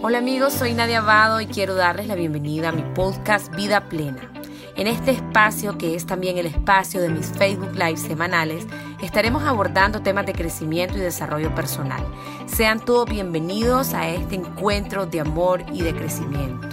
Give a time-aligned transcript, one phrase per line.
[0.00, 4.30] Hola amigos, soy Nadia Abado y quiero darles la bienvenida a mi podcast Vida Plena.
[4.76, 8.64] En este espacio, que es también el espacio de mis Facebook Live semanales,
[9.02, 12.00] estaremos abordando temas de crecimiento y desarrollo personal.
[12.46, 16.68] Sean todos bienvenidos a este encuentro de amor y de crecimiento.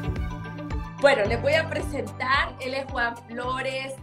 [1.01, 3.93] Bueno, les voy a presentar, él es Juan Flores,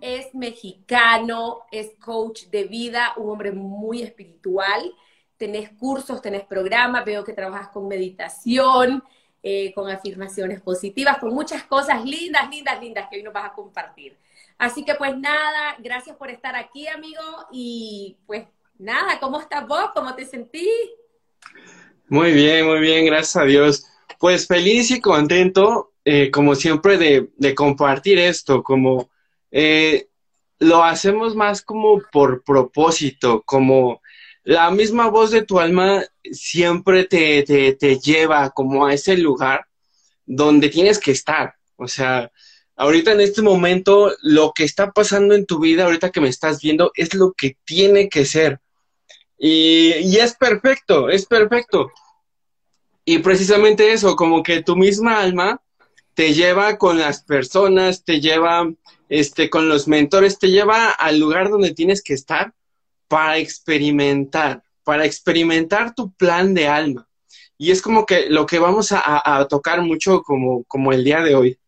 [0.00, 4.90] es mexicano, es coach de vida, un hombre muy espiritual
[5.40, 9.02] tenés cursos, tenés programas, veo que trabajas con meditación,
[9.42, 13.54] eh, con afirmaciones positivas, con muchas cosas lindas, lindas, lindas que hoy nos vas a
[13.54, 14.18] compartir.
[14.58, 18.44] Así que pues nada, gracias por estar aquí, amigo, y pues
[18.78, 19.92] nada, ¿cómo estás vos?
[19.94, 20.90] ¿Cómo te sentís?
[22.06, 23.86] Muy bien, muy bien, gracias a Dios.
[24.18, 29.08] Pues feliz y contento, eh, como siempre, de, compartir esto, como
[29.50, 30.10] eh,
[30.58, 33.99] lo hacemos más como por propósito, como
[34.50, 39.64] la misma voz de tu alma siempre te, te, lleva como a ese lugar
[40.26, 41.54] donde tienes que estar.
[41.76, 42.32] O sea,
[42.74, 46.60] ahorita en este momento, lo que está pasando en tu vida, ahorita que me estás
[46.60, 48.58] viendo, es lo que tiene que ser.
[49.38, 51.92] Y, y, es perfecto, es perfecto.
[53.04, 55.62] Y precisamente eso, como que tu misma alma
[56.14, 58.68] te lleva con las personas, te lleva
[59.08, 62.52] este, con los mentores, te lleva al lugar donde tienes que estar
[63.10, 67.08] para experimentar, para experimentar tu plan de alma.
[67.58, 71.34] Y es como que lo que vamos a, tocar mucho como, como el día de
[71.34, 71.58] hoy.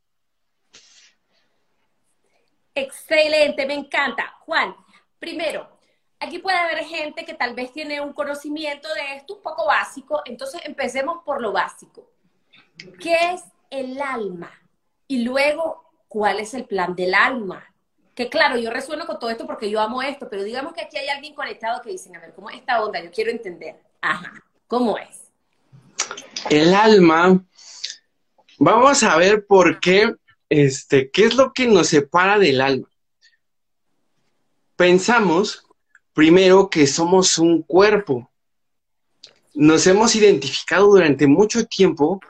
[2.73, 4.37] Excelente, me encanta.
[4.47, 4.77] Juan,
[5.19, 5.69] primero,
[6.21, 10.23] aquí puede haber gente que tal vez tiene un conocimiento de esto un poco básico,
[10.25, 12.09] entonces empecemos por lo básico.
[13.01, 14.53] ¿Qué es el alma?
[15.09, 17.72] Y luego, ¿cuál es el plan del alma?
[18.29, 21.09] Claro, yo resueno con todo esto porque yo amo esto, pero digamos que aquí hay
[21.09, 23.03] alguien conectado que dicen, a ver, ¿cómo es esta onda?
[23.03, 23.77] Yo quiero entender.
[24.01, 24.33] Ajá,
[24.67, 25.31] ¿cómo es?
[26.51, 27.45] El alma,
[28.59, 30.15] vamos a ver por qué,
[30.49, 32.89] este, qué es lo que nos separa del alma.
[34.77, 35.65] Pensamos
[36.13, 38.31] primero que somos un cuerpo.
[39.55, 42.21] Nos hemos identificado durante mucho tiempo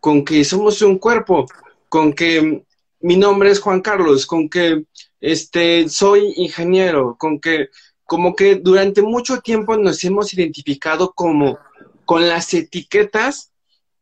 [0.00, 1.46] con que somos un cuerpo,
[1.88, 2.64] con que
[3.00, 4.84] mi nombre es Juan Carlos, con que
[5.20, 7.68] este, soy ingeniero, con que
[8.04, 11.60] como que durante mucho tiempo nos hemos identificado como
[12.04, 13.52] con las etiquetas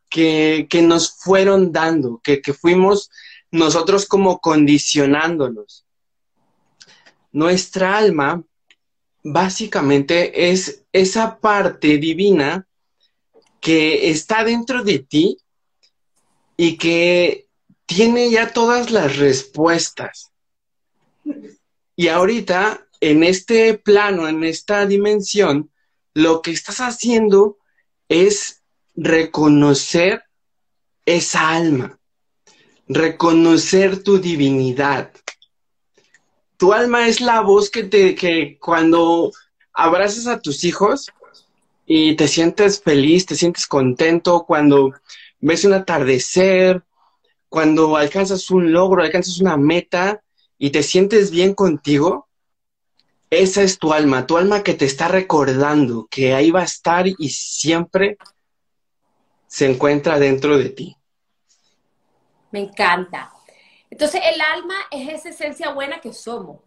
[0.09, 3.11] que, nos fueron dando, que, que fuimos
[3.51, 5.85] nosotros como condicionándonos.
[7.33, 8.43] Nuestra alma
[9.23, 12.67] básicamente es esa parte divina
[13.61, 15.39] que está dentro de ti
[16.57, 17.47] y que
[17.85, 20.33] tiene ya todas las respuestas.
[21.97, 25.71] Y ahorita, en este plano, en esta dimensión,
[26.15, 27.59] lo que estás haciendo
[28.09, 28.63] es
[28.95, 30.25] reconocer
[31.07, 31.99] esa alma,
[32.87, 35.13] reconocer tu divinidad.
[36.57, 39.33] Tu alma es la voz que te, que cuando
[39.73, 41.11] abrazas a tus hijos
[41.87, 44.93] y te sientes feliz, te sientes contento, cuando
[45.41, 46.83] ves un atardecer,
[47.49, 50.23] cuando alcanzas un logro, alcanzas una meta
[50.59, 52.29] y te sientes bien contigo,
[53.31, 57.07] esa es tu alma, tu alma que te está recordando que ahí va a estar
[57.07, 58.17] y siempre
[59.47, 60.97] se encuentra dentro de ti.
[62.51, 63.33] Me encanta.
[63.91, 66.61] Entonces el alma es esa esencia buena que somos.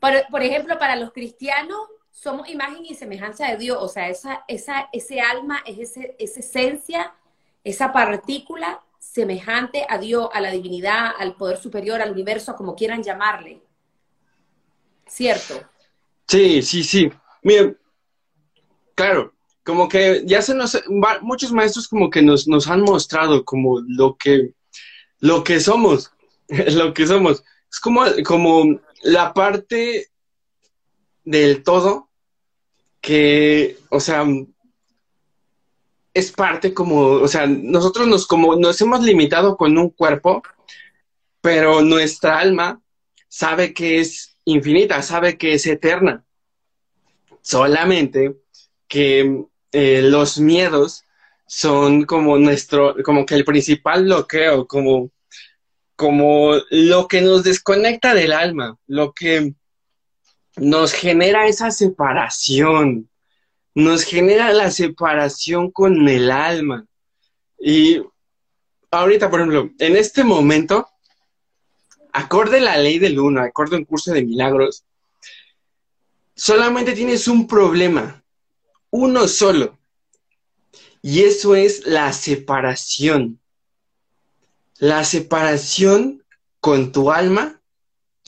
[0.00, 1.78] Por, ejemplo, para los cristianos
[2.10, 6.40] somos imagen y semejanza de Dios, o sea, esa, esa, ese alma es ese, esa
[6.40, 7.14] esencia,
[7.64, 8.82] esa partícula
[9.14, 13.62] semejante a Dios, a la divinidad, al poder superior, al universo, como quieran llamarle.
[15.06, 15.62] ¿Cierto?
[16.26, 17.12] Sí, sí, sí.
[17.42, 17.78] Miren,
[18.96, 19.32] claro,
[19.62, 20.82] como que ya se nos,
[21.20, 24.52] muchos maestros como que nos, nos han mostrado como lo que,
[25.20, 26.10] lo que somos,
[26.48, 27.44] lo que somos.
[27.70, 30.08] Es como, como la parte
[31.22, 32.08] del todo
[33.00, 34.26] que, o sea,
[36.14, 40.42] es parte como, o sea, nosotros nos, como, nos hemos limitado con un cuerpo,
[41.40, 42.80] pero nuestra alma
[43.28, 46.24] sabe que es infinita, sabe que es eterna.
[47.42, 48.36] Solamente
[48.86, 51.02] que eh, los miedos
[51.46, 55.10] son como nuestro, como que el principal bloqueo, como,
[55.96, 59.54] como lo que nos desconecta del alma, lo que
[60.56, 63.10] nos genera esa separación,
[63.74, 66.86] nos genera la separación con el alma.
[67.58, 68.00] Y
[68.90, 70.88] ahorita, por ejemplo, en este momento,
[72.12, 74.84] acorde la ley del uno, acorde un curso de milagros,
[76.34, 78.22] solamente tienes un problema,
[78.90, 79.78] uno solo.
[81.02, 83.40] Y eso es la separación.
[84.78, 86.24] La separación
[86.60, 87.60] con tu alma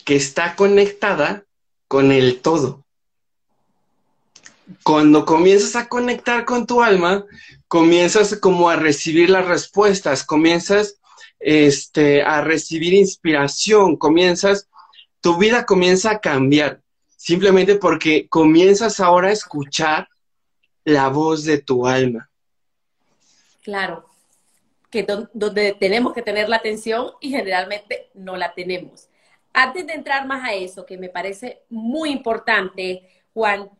[0.04, 1.44] que está conectada
[1.88, 2.85] con el todo.
[4.82, 7.24] Cuando comienzas a conectar con tu alma,
[7.68, 10.98] comienzas como a recibir las respuestas, comienzas
[11.38, 14.68] este, a recibir inspiración, comienzas,
[15.20, 16.80] tu vida comienza a cambiar,
[17.16, 20.08] simplemente porque comienzas ahora a escuchar
[20.84, 22.30] la voz de tu alma.
[23.62, 24.06] Claro,
[24.90, 29.08] que donde tenemos que tener la atención y generalmente no la tenemos.
[29.52, 33.70] Antes de entrar más a eso, que me parece muy importante, Juan,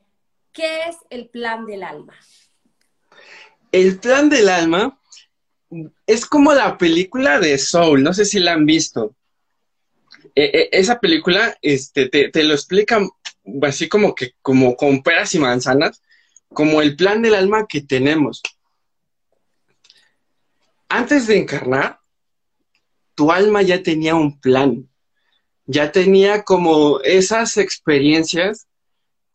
[0.57, 2.15] ¿qué es el plan del alma?
[3.71, 4.99] El plan del alma
[6.07, 9.15] es como la película de Soul, no sé si la han visto.
[10.35, 13.07] E, e, esa película este, te, te, lo explica
[13.63, 16.03] así como que como con peras y manzanas,
[16.49, 18.43] como el plan del alma que tenemos.
[20.89, 22.01] Antes de encarnar,
[23.15, 24.89] tu alma ya tenía un plan,
[25.67, 28.66] ya tenía como esas experiencias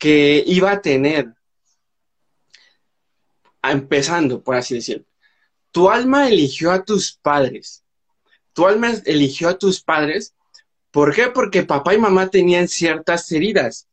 [0.02, 1.32] que iba a tener,
[3.62, 5.04] empezando, por así decirlo.
[5.70, 7.84] Tu alma eligió a tus padres.
[8.52, 10.34] Tu alma eligió a tus padres.
[10.90, 11.28] ¿Por qué?
[11.28, 13.86] Porque papá y mamá tenían ciertas heridas.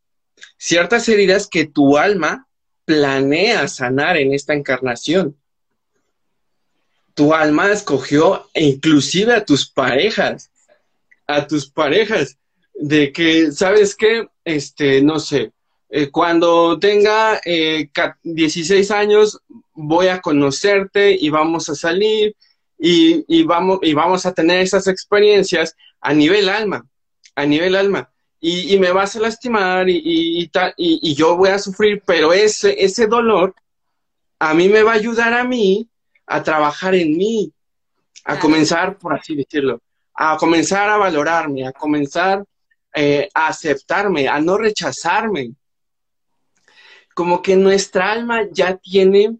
[0.57, 2.47] Ciertas heridas que tu alma
[2.85, 5.37] planea sanar en esta encarnación.
[7.13, 10.49] Tu alma escogió inclusive a tus parejas,
[11.27, 12.39] a tus parejas,
[12.73, 14.27] de que, ¿sabes qué?
[14.43, 15.53] Este, no sé,
[15.89, 19.39] eh, cuando tenga 16 eh, años
[19.73, 22.35] voy a conocerte y vamos a salir
[22.77, 26.85] y, vamos, y vamos a tener esas experiencias a nivel alma,
[27.35, 28.09] a nivel alma.
[28.41, 33.05] Y, me vas a lastimar y, y, y, yo voy a sufrir, pero ese, ese
[33.05, 33.53] dolor
[34.39, 35.89] a mí me va a ayudar a mí
[36.25, 37.51] a trabajar en mí,
[38.23, 39.81] a comenzar, por así decirlo,
[40.13, 42.45] a comenzar a valorarme, a comenzar
[42.93, 45.51] eh, a aceptarme, a no rechazarme,
[47.19, 49.35] como que nuestra alma ya tiene,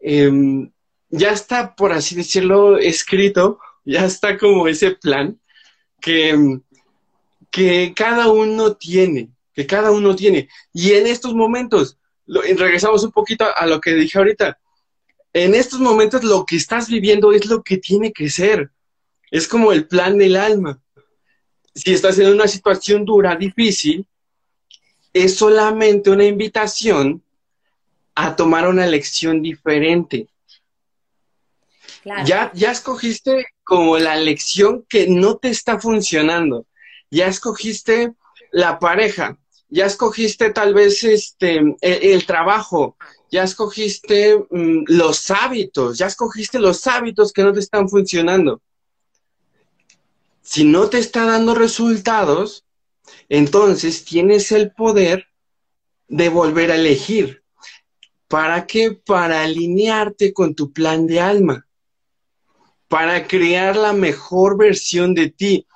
[0.00, 0.72] em,
[1.10, 5.38] ya está, por así decirlo, escrito, ya está como ese plan
[6.00, 6.58] que,
[7.50, 10.48] que cada uno tiene, que cada uno tiene.
[10.72, 14.58] Y en estos momentos, regresamos un poquito a lo que dije ahorita,
[15.34, 18.70] en estos momentos lo que estás viviendo es lo que tiene que ser.
[19.30, 20.80] Es como el plan del alma.
[21.74, 24.06] Si estás en una situación dura, difícil,
[25.12, 27.22] es solamente una invitación
[28.14, 30.28] a tomar una lección diferente.
[32.24, 36.66] Ya, ya escogiste como la lección que no te está funcionando.
[37.10, 38.14] Ya escogiste
[38.50, 39.38] la pareja,
[39.68, 42.96] ya escogiste tal vez este, el, trabajo,
[43.30, 48.62] ya escogiste mm, los hábitos, ya escogiste los hábitos que no te están funcionando.
[50.40, 52.64] Si no te está dando resultados,
[53.28, 55.26] entonces tienes el poder
[56.08, 57.42] de volver a elegir.
[58.26, 58.92] ¿Para qué?
[58.92, 61.66] Para alinearte con tu plan de alma,
[62.88, 65.66] para crear la mejor versión de ti.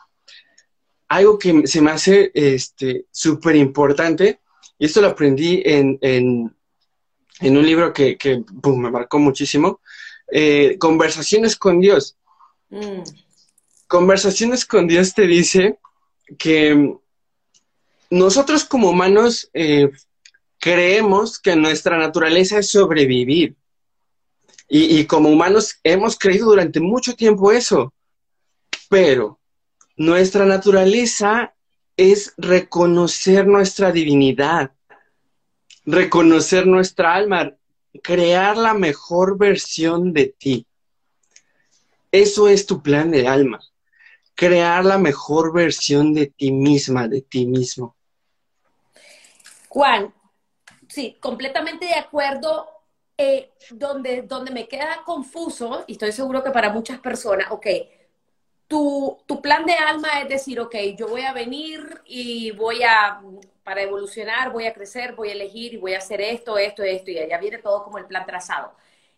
[1.08, 4.40] Algo que se me hace este, súper importante,
[4.79, 6.55] y esto lo aprendí en, en,
[7.40, 8.17] un libro que,
[8.64, 9.81] me marcó muchísimo,
[10.31, 12.17] eh, Conversaciones con Dios.
[12.70, 13.02] Mm.
[13.86, 15.79] Conversaciones con Dios te dice
[16.39, 16.96] que
[18.12, 19.90] nosotros como humanos eh,
[20.58, 23.56] creemos que nuestra naturaleza es sobrevivir.
[24.69, 27.94] Y, como humanos hemos creído durante mucho tiempo eso.
[28.90, 29.40] Pero
[29.96, 31.54] nuestra naturaleza
[31.96, 34.72] es reconocer nuestra divinidad,
[35.86, 37.54] reconocer nuestra alma,
[38.02, 40.66] crear la mejor versión de ti.
[42.10, 43.60] Eso es tu plan de alma,
[44.34, 47.96] crear la mejor versión de ti misma, de ti mismo.
[49.72, 50.12] Juan,
[50.86, 52.69] sí, completamente de acuerdo.
[53.17, 57.67] Eh, donde, donde me queda confuso, y estoy seguro que para muchas personas, ok,
[58.67, 63.20] tu, tu, plan de alma es decir, ok, yo voy a venir y voy a,
[63.62, 67.10] para evolucionar, voy a crecer, voy a elegir y voy a hacer esto, esto, esto,
[67.10, 68.72] y allá viene todo como el plan trazado.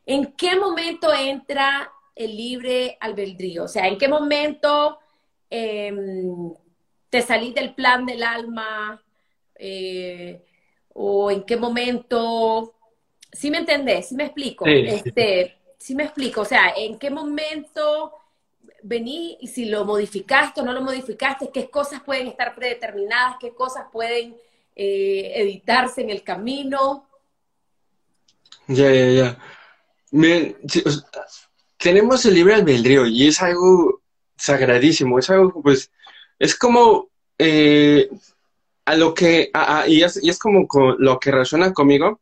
[0.06, 3.64] ¿En qué momento entra el libre albedrío?
[3.64, 4.99] O sea, ¿en qué momento
[5.49, 6.52] em,
[7.08, 9.00] te salís del plan del alma?
[9.56, 10.42] Eh,
[10.94, 12.75] o en qué momento,
[13.32, 14.08] ¿sí me entendés?
[14.08, 14.64] ¿Sí me explico?
[14.64, 15.94] Sí, este, sí.
[15.94, 18.12] me explico, o sea, en qué momento
[18.82, 23.54] vení y si lo modificaste o no lo modificaste, qué cosas pueden estar predeterminadas, qué
[23.54, 24.37] cosas pueden
[24.76, 27.08] eh, editarse en el camino.
[28.68, 29.38] Ya, ya, ya.
[31.76, 34.00] tenemos el libre albedrío y es algo
[34.37, 35.90] sagradísimo, es algo, pues,
[36.38, 37.08] es como
[37.38, 38.08] eh,
[38.84, 39.50] a lo que,
[39.86, 40.66] y, es, como
[40.98, 42.20] lo que resuena conmigo,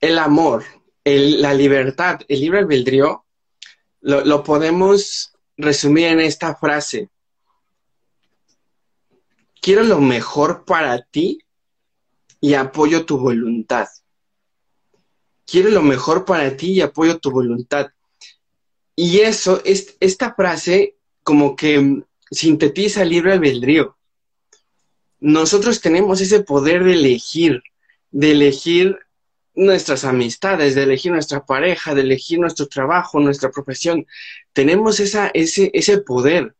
[0.00, 0.64] el amor,
[1.04, 3.24] la libertad, el libre albedrío,
[4.00, 7.10] lo, podemos resumir en esta frase.
[9.60, 11.40] Quiero lo mejor para ti
[12.40, 13.88] y apoyo tu voluntad.
[15.44, 17.90] Quiero lo mejor para ti y apoyo tu voluntad.
[18.96, 23.98] Y eso, es, esta frase como que sintetiza el libre albedrío.
[25.20, 27.62] Nosotros tenemos ese poder de elegir,
[28.10, 28.98] de elegir
[29.54, 34.06] nuestras amistades, de elegir nuestra pareja, de elegir nuestro trabajo, nuestra profesión.
[34.52, 36.54] Tenemos esa, ese, ese poder.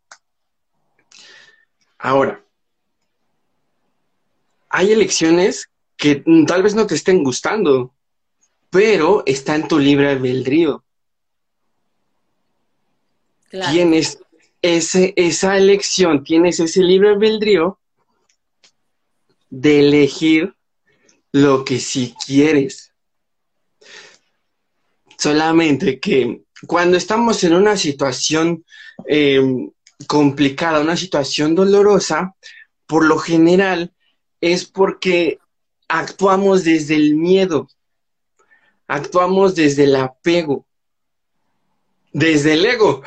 [1.99, 2.45] Ahora,
[4.69, 7.93] hay elecciones que tal vez no te estén gustando,
[8.71, 10.85] pero está en tu libre albedrío.
[13.51, 14.21] Tienes
[14.63, 17.80] ese, esa elección, tienes ese libre albedrío
[19.51, 20.55] de elegir
[21.33, 22.93] lo que sí quieres.
[25.19, 28.65] Solamente que cuando estamos en una situación
[29.07, 29.71] em,
[30.07, 32.35] complicada, una situación dolorosa,
[32.87, 33.93] por lo general
[34.41, 35.39] es porque
[35.89, 37.69] actuamos desde el miedo,
[38.87, 40.67] actuamos desde el apego,
[42.13, 43.03] desde el ego.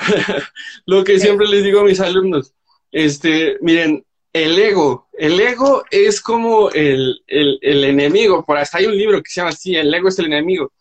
[0.86, 2.54] lo que siempre les digo a mis alumnos,
[2.92, 9.22] este, miren, el ego, el ego es como el, enemigo, por hasta hay un libro
[9.22, 10.74] que se llama así, el ego es el enemigo.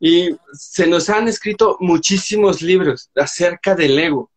[0.00, 4.30] Y se nos han escrito muchísimos libros acerca del ego,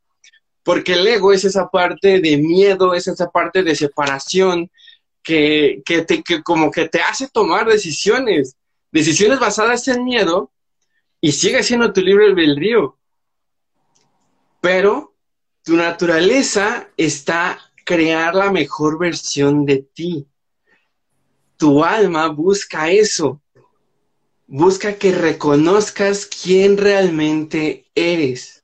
[0.63, 4.69] porque el ego es esa parte de miedo, es esa parte de separación
[5.23, 8.57] que, que, te, que como que te hace tomar decisiones,
[8.91, 10.51] decisiones basadas en miedo
[11.21, 12.97] y sigue siendo tu libre albedrío.
[14.59, 15.13] Pero
[15.63, 20.27] tu naturaleza está crear la mejor versión de ti.
[21.55, 23.41] Tu alma busca eso.
[24.45, 28.61] Busca que reconozcas quién realmente eres.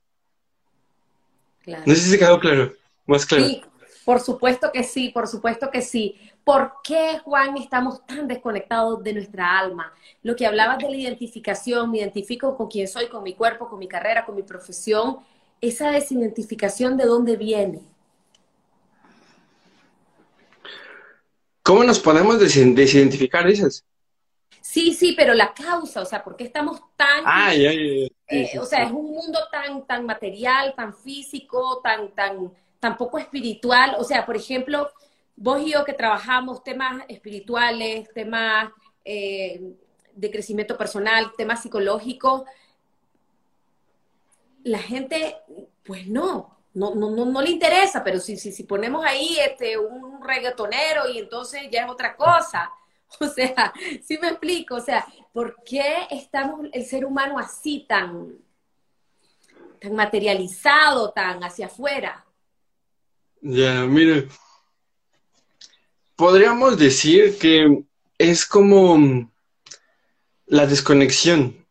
[1.64, 2.74] No sé si se quedó claro,
[3.06, 3.46] más claro.
[3.46, 3.62] Sí,
[4.04, 6.20] por supuesto que sí, por supuesto que sí.
[6.44, 9.90] ¿Por qué, Juan, estamos tan desconectados de nuestra alma?
[10.22, 13.78] Lo que hablabas de la identificación, me identifico con quién soy, con mi cuerpo, con
[13.78, 15.20] mi carrera, con mi profesión.
[15.62, 17.93] Esa desidentificación, ¿de dónde viene?
[21.64, 23.86] ¿Cómo nos podemos desidentificar, dices?
[24.60, 27.24] Sí, sí, pero la causa, o sea, ¿por qué estamos tan...
[27.24, 28.58] Ay, ay, ay.
[28.58, 33.96] o sea, es un mundo tan, tan material, tan físico, tan, tan, tan poco espiritual.
[33.98, 34.90] O sea, por ejemplo,
[35.36, 38.70] vos y yo que trabajamos temas espirituales, temas
[39.02, 39.72] eh,
[40.14, 42.42] de crecimiento personal, temas psicológicos,
[44.64, 45.36] la gente,
[45.82, 49.78] pues no, no, no, no, no le interesa, pero si, si, si ponemos ahí este,
[49.78, 52.70] un reggaetonero y entonces ya es otra cosa.
[53.20, 58.38] O sea, si me explico, o sea, ¿por qué estamos el ser humano así tan,
[59.80, 62.24] tan materializado, tan hacia afuera?
[63.40, 64.26] Ya, mire,
[66.16, 67.84] podríamos decir que
[68.18, 69.30] es como
[70.46, 71.64] la desconexión,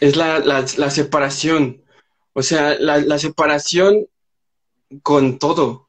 [0.00, 1.84] es la, la, separación.
[2.32, 4.06] O sea, la, la separación
[5.02, 5.88] con todo.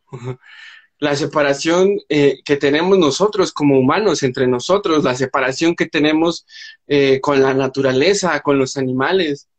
[1.00, 6.46] La separación eh, que tenemos nosotros como humanos entre nosotros, la separación que tenemos
[6.88, 9.50] eh, con la naturaleza, con los animales.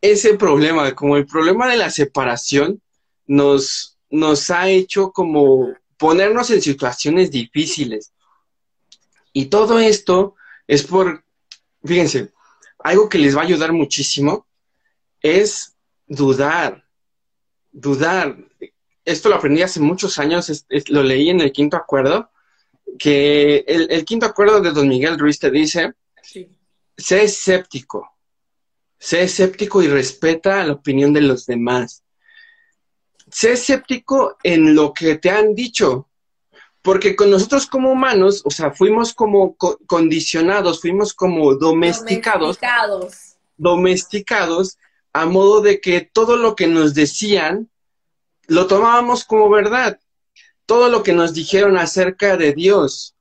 [0.00, 2.80] Ese problema, como el problema de la separación,
[3.26, 8.12] nos, nos ha hecho como ponernos en situaciones difíciles.
[9.32, 10.34] Y todo esto
[10.66, 11.22] es por,
[11.84, 12.32] fíjense,
[12.78, 14.46] algo que les va a ayudar muchísimo
[15.20, 16.79] es dudar,
[17.72, 18.36] dudar.
[19.04, 22.30] Esto lo aprendí hace muchos años, lo leí en el quinto acuerdo,
[22.98, 25.94] que el, quinto acuerdo de don Miguel Ruiz te dice,
[26.96, 28.16] sé escéptico,
[28.98, 32.04] sé escéptico y respeta la opinión de los demás.
[33.30, 36.08] Sé escéptico en lo que te han dicho,
[36.82, 44.78] porque con nosotros como humanos, o sea, fuimos como condicionados, fuimos como domesticados, domesticados, domesticados
[45.12, 47.70] a modo de que todo lo que nos decían
[48.46, 50.00] lo tomábamos como verdad.
[50.66, 53.14] Todo lo que nos dijeron acerca de Dios,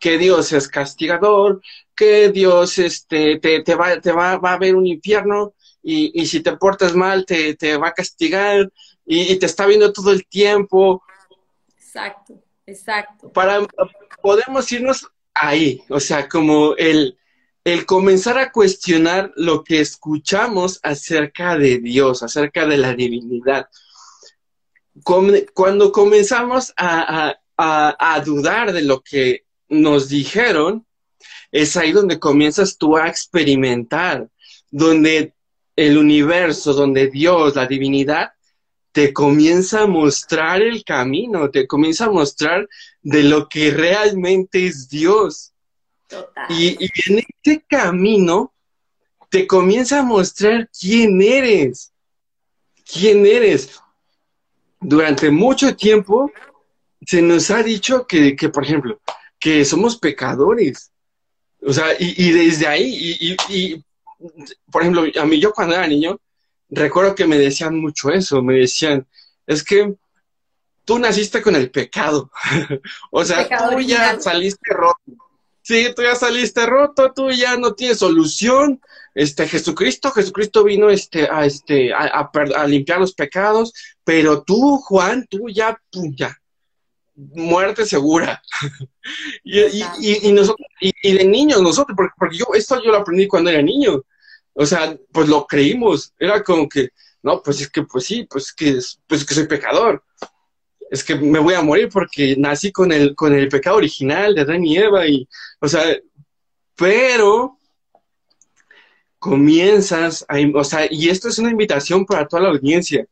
[0.00, 1.60] que Dios es castigador,
[1.94, 6.94] que Dios este, te, va, te va, a ver un infierno y, si te portas
[6.94, 8.70] mal te, va a castigar
[9.06, 11.02] y, te está viendo todo el tiempo.
[11.76, 13.30] Exacto, exacto.
[13.30, 13.66] Para,
[14.22, 17.18] podemos irnos ahí, o sea, como el,
[17.64, 23.68] el comenzar a cuestionar lo que escuchamos acerca de Dios, acerca de la divinidad.
[25.02, 27.36] Cuando comenzamos a,
[28.24, 30.86] dudar de lo que nos dijeron,
[31.50, 34.28] es ahí donde comienzas tú a experimentar,
[34.70, 35.32] donde
[35.74, 38.32] el universo, donde Dios, la divinidad,
[38.92, 42.68] te comienza a mostrar el camino, te comienza a mostrar
[43.02, 45.53] de lo que realmente es Dios.
[46.48, 48.52] Y, y, en este camino
[49.30, 51.92] te comienza a mostrar quién eres,
[52.90, 53.80] quién eres.
[54.80, 56.30] Durante mucho tiempo
[57.06, 59.00] se nos ha dicho que, que por ejemplo,
[59.38, 60.90] que somos pecadores.
[61.66, 63.84] O sea, y, y desde ahí, y, y,
[64.70, 66.18] por ejemplo, a mí yo cuando era niño,
[66.68, 69.06] recuerdo que me decían mucho eso, me decían,
[69.46, 69.94] es que
[70.84, 72.30] tú naciste con el pecado.
[73.10, 75.23] o sea, tú ya saliste roto.
[75.64, 78.82] Sí, tú ya saliste roto, tú ya no tienes solución.
[79.14, 83.72] Este Jesucristo, Jesucristo vino este a este a, a, limpiar los pecados,
[84.04, 86.38] pero tú, Juan, tú ya, ya,
[87.14, 88.42] muerte segura.
[89.42, 93.26] y, y, y, nosotros, y, de niños, nosotros, porque, porque, yo esto yo lo aprendí
[93.26, 94.02] cuando era niño.
[94.52, 96.12] O sea, pues lo creímos.
[96.18, 96.90] Era como que,
[97.22, 100.04] no, pues es que, pues sí, pues que, pues que soy pecador.
[100.94, 104.42] Es que me voy a morir porque nací con el, con el pecado original de
[104.42, 105.04] Adán y Eva.
[105.08, 105.28] Y,
[105.60, 105.82] o sea,
[106.76, 107.58] pero
[109.18, 113.04] comienzas a, o sea, y esto es una invitación para toda la audiencia.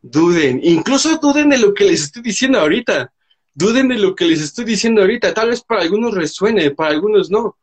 [0.00, 3.12] Duden, incluso duden de lo que les estoy diciendo ahorita,
[3.54, 7.28] duden de lo que les estoy diciendo ahorita, tal vez para algunos resuene, para algunos
[7.28, 7.58] no,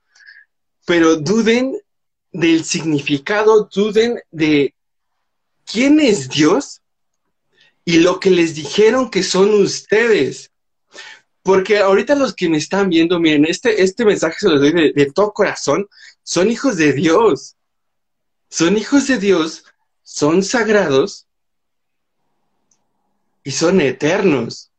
[0.86, 1.78] pero duden
[2.34, 4.76] del significado, duden de
[5.66, 6.82] quién es Dios
[7.86, 10.52] y lo que les dijeron que son ustedes.
[11.44, 14.92] Porque ahorita los que me están viendo, miren, este, este mensaje se los doy de,
[14.92, 15.88] de todo corazón,
[16.24, 17.56] son hijos de Dios.
[18.50, 19.64] Son hijos de Dios,
[20.02, 21.26] son sagrados,
[23.46, 24.72] y son eternos.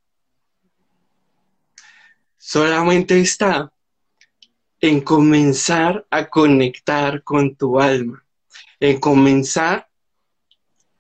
[2.36, 3.72] Solamente está
[4.80, 8.24] en comenzar a conectar con tu alma,
[8.80, 9.85] en comenzar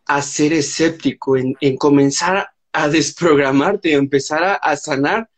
[0.06, 5.28] a ser escéptico, en, comenzar a desprogramarte, empezar a, a sanar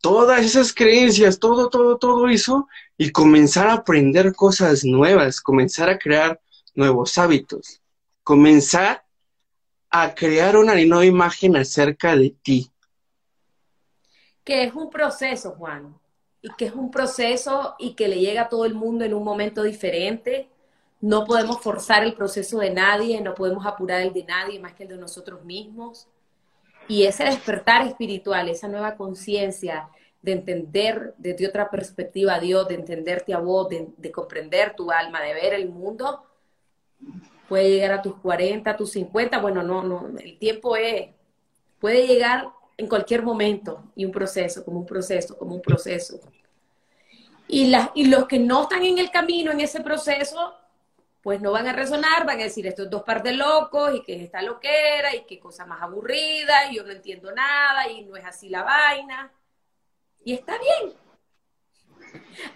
[0.00, 5.98] todas esas creencias, todo, todo, todo eso, y comenzar a aprender cosas nuevas, comenzar a
[5.98, 6.40] crear
[6.74, 7.80] nuevos hábitos,
[8.22, 9.04] comenzar
[9.90, 12.70] a crear una nueva imagen acerca de ti.
[14.42, 15.98] Que es un proceso, Juan,
[16.42, 19.24] y que es un proceso y que le llega a todo el mundo en un
[19.24, 20.50] momento diferente.
[21.04, 24.84] No podemos forzar el proceso de nadie, no podemos apurar el de nadie más que
[24.84, 26.08] el de nosotros mismos.
[26.88, 29.90] Y ese despertar espiritual, esa nueva conciencia
[30.22, 34.90] de entender desde otra perspectiva a Dios, de entenderte a vos, de, de comprender tu
[34.90, 36.24] alma, de ver el mundo,
[37.50, 41.10] puede llegar a tus 40, a tus 50, bueno, no, no, el tiempo es,
[41.80, 46.18] puede llegar en cualquier momento y un proceso, como un proceso, como un proceso.
[47.46, 50.54] Y, las, y los que no están en el camino, en ese proceso,
[51.24, 54.14] pues no van a resonar, van a decir estos dos par de locos y que
[54.14, 58.14] es esta loquera y qué cosa más aburrida y yo no entiendo nada y no
[58.14, 59.32] es así la vaina.
[60.22, 60.94] Y está bien.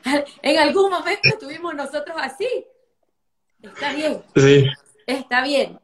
[0.43, 2.47] En algún momento estuvimos nosotros así,
[3.63, 4.23] Está bien.
[4.37, 4.67] Sí.
[5.07, 5.81] Está bien.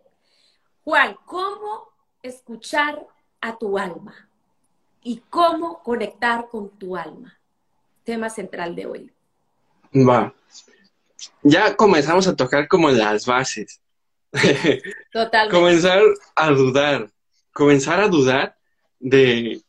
[0.85, 1.89] Juan, ¿cómo
[2.23, 3.07] escuchar
[3.41, 4.29] a tu alma?
[5.03, 7.37] ¿Y cómo conectar con tu alma?
[8.05, 9.13] Tema central de hoy.
[9.95, 10.33] Va.
[11.43, 13.81] Ya comenzamos a tocar como las bases.
[15.13, 15.57] Totalmente.
[15.57, 16.03] comenzar
[16.35, 17.11] a dudar.
[17.53, 18.57] Comenzar a dudar
[18.99, 19.63] de,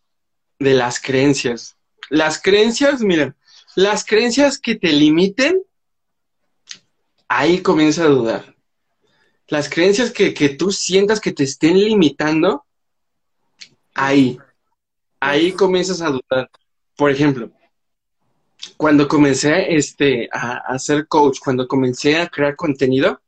[0.59, 1.77] de las creencias.
[2.09, 3.35] Las creencias, mira,
[3.75, 5.61] las creencias que te limiten
[7.27, 8.55] ahí comienza a dudar.
[9.47, 12.65] Las creencias que, tú sientas que te estén limitando,
[13.93, 14.39] ahí,
[15.19, 16.49] ahí comienzas a dudar.
[16.95, 17.51] Por ejemplo,
[18.77, 23.21] cuando comencé este, a, hacer ser coach, cuando comencé a crear contenido,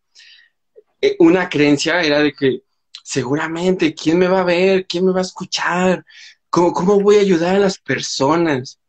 [1.02, 2.63] eh, una creencia era de que
[3.04, 4.86] seguramente, ¿quién me va a ver?
[4.86, 6.06] ¿Quién me va a escuchar?
[6.50, 8.80] ¿Cómo, cómo voy a ayudar a las personas?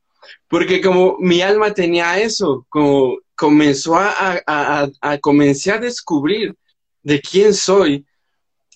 [0.49, 6.57] Porque como mi alma tenía eso, como comenzó a, a, a, comencé a descubrir
[7.03, 8.05] de quién soy.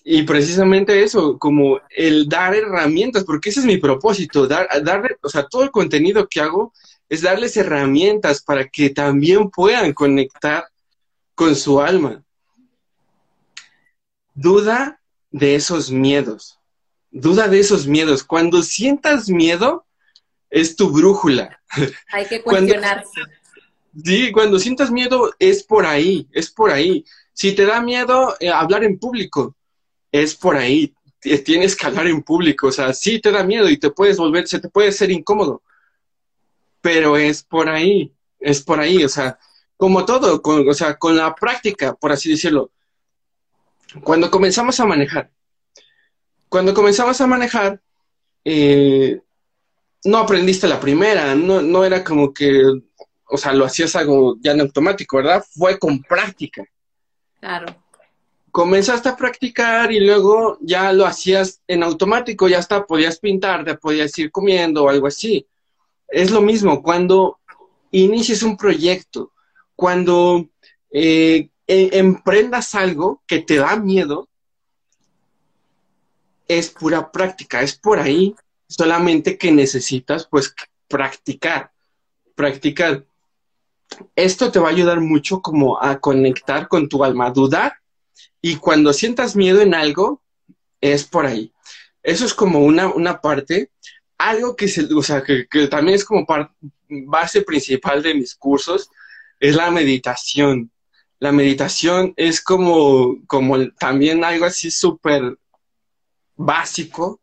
[0.05, 5.29] Y precisamente eso, como el dar herramientas, porque ese es mi propósito, dar, darle, o
[5.29, 6.73] sea, todo el contenido que hago
[7.13, 10.65] es darles herramientas para que también puedan conectar
[11.35, 12.23] con su alma.
[14.33, 14.99] Duda
[15.29, 16.57] de esos miedos,
[17.11, 18.23] duda de esos miedos.
[18.23, 19.85] Cuando sientas miedo,
[20.49, 21.61] es tu brújula.
[22.11, 23.21] Hay que cuestionarse
[24.03, 27.05] Sí, cuando sientas miedo es por ahí, es por ahí.
[27.31, 29.55] Si te da miedo eh, hablar en público,
[30.11, 30.95] es por ahí.
[31.45, 34.47] Tienes que hablar en público, o sea, sí te da miedo y te puedes volver,
[34.47, 35.61] se te puede ser incómodo,
[36.83, 39.39] pero es por ahí, es por ahí, o sea,
[39.77, 42.71] como todo, con, o sea, con la práctica, por así decirlo.
[44.03, 45.31] Cuando comenzamos a manejar,
[46.49, 47.81] cuando comenzamos a manejar,
[48.43, 49.17] eh,
[50.03, 52.61] no aprendiste la primera, no, no era como que,
[53.29, 55.41] o sea, lo hacías algo ya en automático, ¿verdad?
[55.53, 56.65] Fue con práctica.
[57.39, 57.67] Claro.
[58.51, 63.75] Comenzaste a practicar y luego ya lo hacías en automático, ya hasta podías pintar, te
[63.75, 65.47] podías ir comiendo o algo así.
[66.07, 67.39] Es lo mismo, cuando
[67.91, 69.31] inicies un proyecto,
[69.75, 70.47] cuando
[70.91, 74.27] eh, e, emprendas algo que te da miedo,
[76.47, 78.35] es pura práctica, es por ahí
[78.67, 80.53] solamente que necesitas pues
[80.87, 81.71] practicar,
[82.35, 83.05] practicar.
[84.15, 87.73] Esto te va a ayudar mucho como a conectar con tu alma, dudar
[88.41, 90.21] y cuando sientas miedo en algo,
[90.81, 91.53] es por ahí.
[92.01, 93.71] Eso es como una, una parte,
[94.17, 96.25] algo que, se, o sea, que, también es como
[96.87, 98.89] base principal de mis cursos,
[99.39, 100.71] es la meditación.
[101.19, 105.37] La meditación es como, como también algo así súper
[106.35, 107.21] básico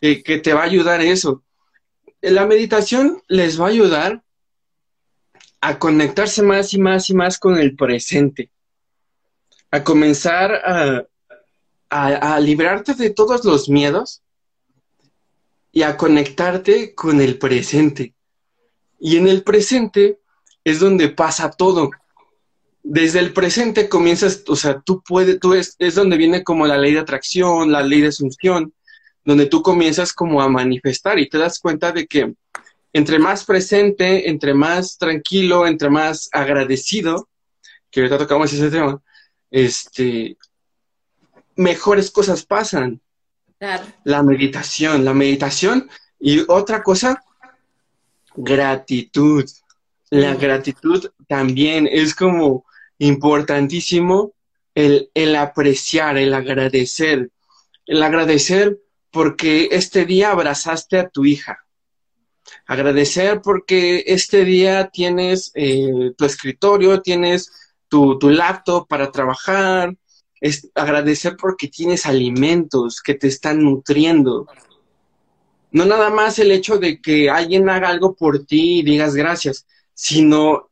[0.00, 1.42] que, te va a ayudar eso.
[2.20, 4.22] La meditación les va a ayudar
[5.60, 8.50] a conectarse más y más y más con el presente,
[9.70, 11.06] a comenzar a,
[11.88, 14.22] a, librarte de todos los miedos
[15.76, 18.14] y a conectarte con el presente.
[18.98, 20.20] Y en el presente
[20.64, 21.90] es donde pasa todo.
[22.82, 26.78] Desde el presente comienzas, o sea, tú puedes, tú es, es donde viene como la
[26.78, 28.72] ley de atracción, la ley de asunción,
[29.22, 32.32] donde tú comienzas como a manifestar y te das cuenta de que
[32.94, 37.28] entre más presente, entre más tranquilo, entre más agradecido,
[37.90, 39.02] que ahorita tocamos ese tema,
[39.50, 40.38] este,
[41.54, 43.02] mejores cosas pasan.
[44.04, 45.88] La meditación, la meditación
[46.18, 47.22] y otra cosa,
[48.34, 49.44] gratitud.
[50.10, 52.64] La gratitud también es como
[52.98, 54.32] importantísimo
[54.74, 57.30] el, el apreciar, el agradecer.
[57.86, 58.78] El agradecer
[59.10, 61.66] porque este día abrazaste a tu hija.
[62.66, 67.50] Agradecer porque este día tienes eh, tu escritorio, tienes
[67.88, 69.96] tu, laptop para trabajar.
[70.40, 74.46] Es agradecer porque tienes alimentos que te están nutriendo.
[75.70, 79.66] No nada más el hecho de que alguien haga algo por ti y digas gracias,
[79.94, 80.68] sino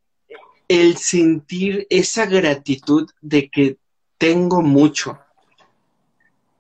[0.68, 3.79] el sentir esa gratitud de que
[4.18, 5.18] tengo mucho,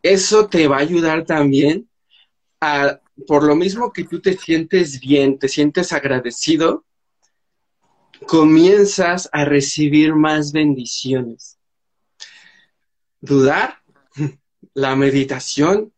[0.02, 1.88] eso te va a ayudar también
[2.60, 6.84] a, por lo mismo que tú te sientes bien, te sientes agradecido,
[8.26, 11.53] comienzas a recibir más bendiciones.
[13.24, 13.78] Dudar,
[14.74, 15.94] la meditación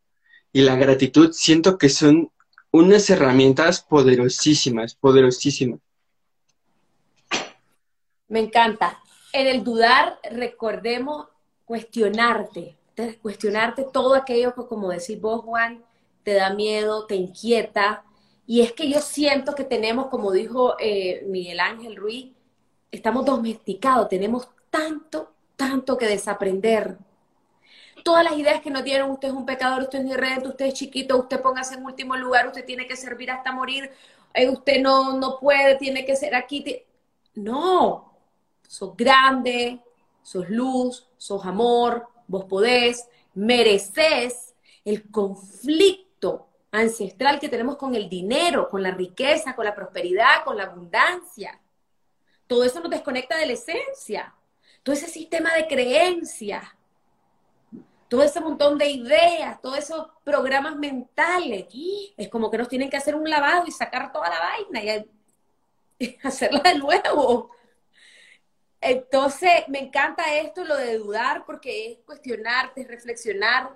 [0.52, 2.30] y la gratitud siento que son
[2.70, 5.80] unas herramientas poderosísimas, poderosísimas.
[8.28, 9.02] Me encanta.
[9.32, 11.26] En el dudar, recordemos
[11.64, 12.76] cuestionarte,
[13.20, 15.84] cuestionarte todo aquello que, como decís vos, Juan,
[16.22, 18.04] te da miedo, te inquieta.
[18.46, 22.32] Y es que yo siento que tenemos, como dijo eh, Miguel Ángel Ruiz,
[22.92, 26.98] estamos domesticados, tenemos tanto, tanto que desaprender.
[28.06, 30.74] Todas las ideas que nos dieron, usted es un pecador, usted es irredento, usted es
[30.74, 33.90] chiquito, usted póngase en último lugar, usted tiene que servir hasta morir,
[34.32, 36.84] eh, usted no, no puede, tiene que ser aquí.
[37.34, 38.16] No,
[38.68, 39.80] sos grande,
[40.22, 48.68] sos luz, sos amor, vos podés, mereces el conflicto ancestral que tenemos con el dinero,
[48.68, 51.58] con la riqueza, con la prosperidad, con la abundancia.
[52.46, 54.32] Todo eso nos desconecta de la esencia.
[54.84, 56.62] Todo ese sistema de creencias,
[58.08, 61.66] todo ese montón de ideas, todos esos programas mentales.
[62.16, 65.06] Es como que nos tienen que hacer un lavado y sacar toda la vaina
[65.98, 67.50] y hacerla de nuevo.
[68.80, 73.70] Entonces, me encanta esto, lo de dudar, porque es cuestionarte, es reflexionar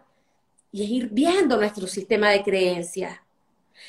[0.70, 3.18] y es ir viendo nuestro sistema de creencias.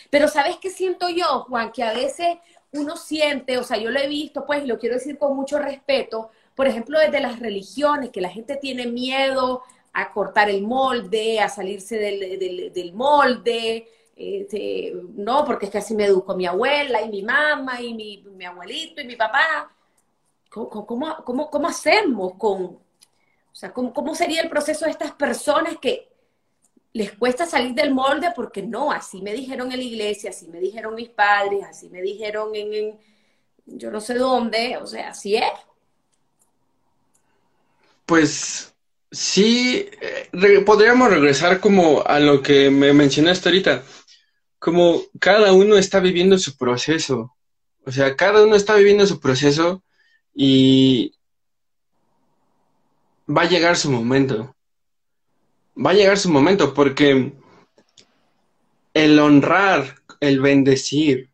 [0.09, 1.71] Pero ¿sabes qué siento yo, Juan?
[1.71, 2.37] Que a veces
[2.71, 5.59] uno siente, o sea, yo lo he visto, pues, y lo quiero decir con mucho
[5.59, 11.39] respeto, por ejemplo, desde las religiones, que la gente tiene miedo a cortar el molde,
[11.39, 17.09] a salirse del, molde, este, no, porque es que así me educó mi abuela y
[17.09, 19.69] mi mamá y mi, mi abuelito y mi papá.
[20.49, 22.79] ¿Cómo, hacemos con, o
[23.53, 26.09] sea, ¿cómo, sería el proceso de estas personas que
[26.93, 30.59] les cuesta salir del molde porque no, así me dijeron en la iglesia, así me
[30.59, 32.99] dijeron mis padres, así me dijeron en,
[33.65, 35.51] yo no sé dónde, o sea, así es.
[38.05, 38.70] Pues
[39.11, 43.83] sí, eh, podríamos regresar como a lo que me mencionaste ahorita,
[44.57, 47.35] como cada uno está viviendo su proceso,
[47.85, 49.83] o sea, cada uno está viviendo su proceso
[50.33, 51.13] y
[53.29, 54.55] va a llegar su momento,
[55.75, 57.33] va a llegar su momento porque
[58.93, 61.31] el honrar, el bendecir,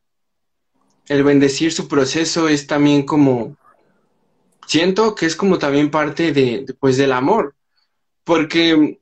[1.08, 3.58] el bendecir su proceso es también como,
[4.66, 7.57] siento que es como también parte de, pues del amor,
[8.28, 9.00] porque,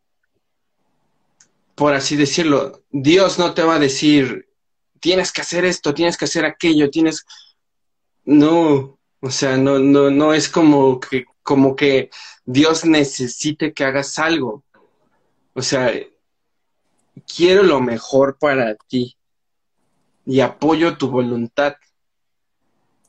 [1.74, 4.48] por así decirlo, Dios no te va a decir,
[5.00, 7.26] tienes que hacer esto, tienes que hacer aquello, tienes,
[8.24, 12.12] no, o sea, no, no, no es como que, como que
[12.46, 14.64] Dios necesite que hagas algo,
[15.56, 15.92] o sea,
[17.36, 19.18] quiero lo mejor para ti
[20.24, 21.78] y apoyo tu voluntad.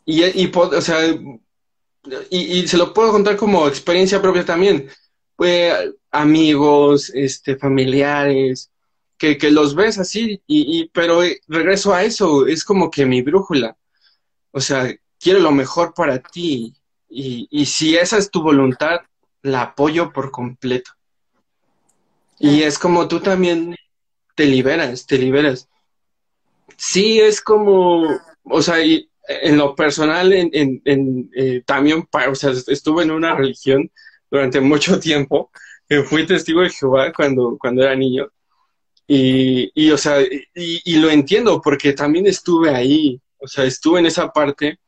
[0.06, 0.98] Y, y, o sea,
[2.30, 4.88] y, se lo puedo contar como experiencia propia también.
[5.36, 5.74] Pues
[6.10, 8.70] amigos, este, familiares,
[9.18, 13.22] que, que los ves así, y, y, pero regreso a eso, es como que mi
[13.22, 13.76] brújula.
[14.50, 16.74] O sea, quiero lo mejor para ti.
[17.08, 19.00] Y, y si esa es tu voluntad,
[19.42, 20.92] la apoyo por completo.
[22.38, 23.76] Y es como tú también
[24.34, 25.68] te liberas, te liberas.
[26.76, 30.50] Sí, es como, o sea, y en lo personal, en,
[30.84, 33.90] en, eh, también, o sea, estuve en una religión
[34.30, 35.50] durante mucho tiempo.
[36.08, 38.28] Fui testigo de Jehová cuando, cuando era niño.
[39.06, 43.20] Y, y o sea, y, y, lo entiendo porque también estuve ahí.
[43.38, 44.80] O sea, estuve en esa parte,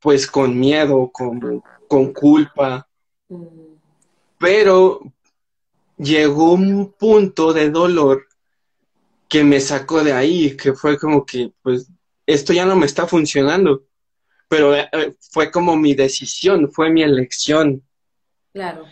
[0.00, 2.88] pues con miedo, con, con culpa.
[4.38, 5.00] Pero
[5.98, 8.26] llegó un punto de dolor
[9.28, 11.88] que me sacó de ahí, que fue como que, pues,
[12.26, 13.84] esto ya no me está funcionando.
[14.48, 14.88] Pero eh,
[15.30, 17.82] fue como mi decisión, fue mi elección.
[18.52, 18.84] Claro.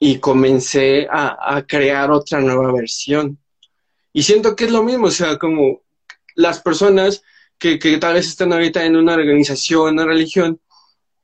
[0.00, 3.38] Y, comencé a, crear otra nueva versión.
[4.12, 5.82] Y siento que es lo mismo, o sea, como
[6.34, 7.22] las personas
[7.58, 10.60] que, que tal vez están ahorita en una organización, una religión,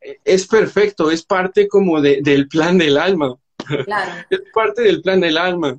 [0.00, 3.36] eh, es perfecto, es parte como de, del plan del alma.
[3.84, 4.12] Claro.
[4.30, 5.76] es parte del plan del alma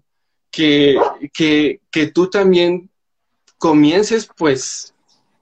[0.51, 0.99] que,
[1.33, 2.89] que, que tú también
[3.57, 4.93] comiences pues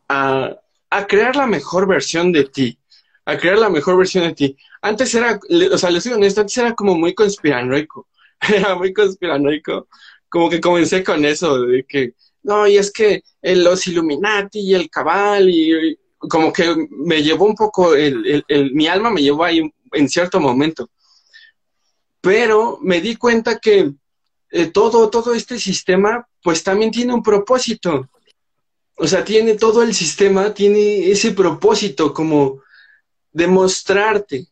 [0.08, 0.58] a,
[0.90, 2.78] a, crear la mejor versión de ti,
[3.26, 4.58] a crear la mejor versión de ti.
[4.82, 5.40] Antes era,
[5.72, 8.08] o sea, les soy honesto, antes era como muy conspiranoico,
[8.54, 9.88] era muy conspiranoico,
[10.30, 14.90] como que comencé con eso, de que, no, y es que los Illuminati y el
[14.90, 19.62] cabal, y, como que me llevó un poco, el, el, mi alma me llevó ahí
[19.92, 20.90] en cierto momento.
[22.22, 23.94] Pero me di cuenta que
[24.52, 28.10] eh, todo, todo este sistema, pues también tiene un propósito.
[28.96, 32.62] O sea, tiene todo el sistema, tiene ese propósito como
[33.36, 34.48] de mostrarte,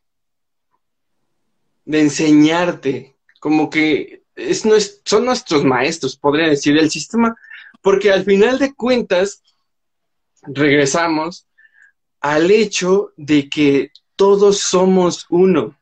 [1.85, 4.63] de enseñarte, como que es,
[5.05, 7.33] son nuestros maestros, podría decir, el sistema,
[7.81, 9.41] porque al final de cuentas,
[10.41, 11.47] regresamos
[12.19, 15.79] al hecho de que todos somos uno.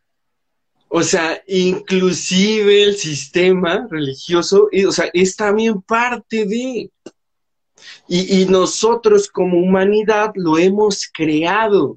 [0.87, 6.91] O sea, inclusive el sistema religioso, o sea, es también parte de...
[8.07, 11.95] Y, nosotros como humanidad lo hemos creado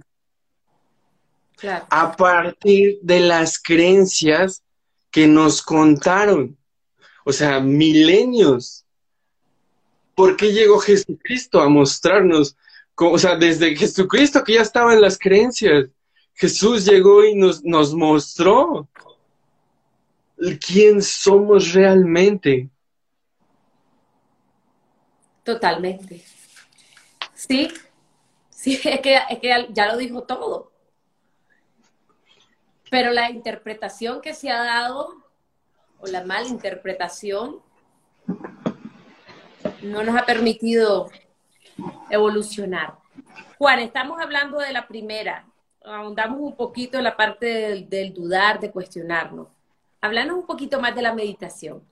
[1.68, 4.62] a partir de las creencias
[5.10, 6.56] que nos contaron.
[7.24, 8.84] O sea, milenios.
[10.14, 12.56] ¿Por qué llegó Jesucristo a mostrarnos?
[12.96, 15.88] O sea, desde Jesucristo que ya estaba en las creencias.
[16.34, 18.88] Jesús llegó y nos, nos mostró
[20.66, 22.68] quién somos realmente.
[25.44, 26.24] Totalmente.
[27.34, 27.68] Sí,
[28.50, 30.73] sí, es que, es que ya lo dijo todo.
[32.94, 35.16] Pero la interpretación que se ha dado,
[35.98, 37.60] o la mala interpretación,
[39.82, 41.10] no nos ha permitido
[42.08, 42.94] evolucionar.
[43.58, 45.44] Juan, estamos hablando de la primera,
[45.84, 49.48] ahondamos un poquito en la parte del, dudar, de cuestionarnos.
[50.00, 51.82] Hablanos un poquito más de la meditación.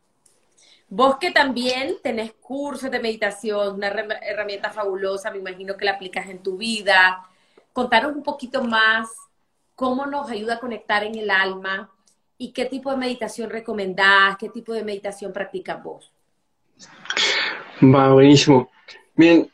[0.88, 6.29] Vos que también tenés cursos de meditación, una herramienta fabulosa, me imagino que la aplicas
[6.29, 7.27] en tu vida.
[7.73, 9.09] Contanos un poquito más
[9.83, 11.90] cómo nos ayuda a conectar en el alma
[12.38, 16.12] y qué tipo de meditación recomendás, qué tipo de meditación practicas vos.
[17.83, 18.71] Va, buenísimo.
[19.16, 19.51] Bien,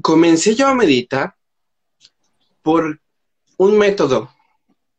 [0.00, 1.34] comencé yo a meditar
[2.62, 3.00] por
[3.56, 4.30] un método,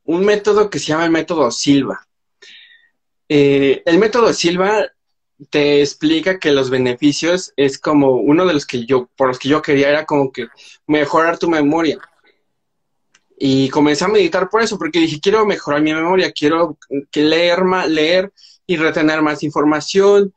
[0.03, 2.05] un método que se llama el método Silva.
[3.29, 4.91] Eh, el método Silva
[5.49, 9.47] te explica que los beneficios es como uno de los que yo, por los que
[9.47, 10.49] yo quería era como que
[10.85, 11.97] mejorar tu memoria.
[13.37, 16.77] Y comencé a meditar por eso, porque dije, quiero mejorar mi memoria, quiero
[17.13, 18.31] leer, más, leer
[18.65, 20.33] y retener más información.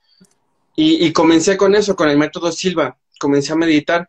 [0.75, 2.97] Y, comencé con eso, con el método Silva.
[3.19, 4.09] Comencé a meditar.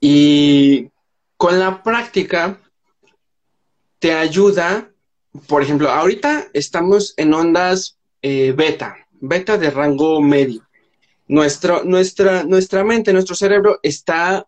[0.00, 0.88] Y
[1.36, 2.58] con la práctica
[4.00, 4.90] te ayuda,
[5.46, 10.62] por ejemplo, ahorita estamos en ondas eh, beta, beta de rango medio.
[11.28, 14.46] Nuestra, nuestra mente, nuestro cerebro está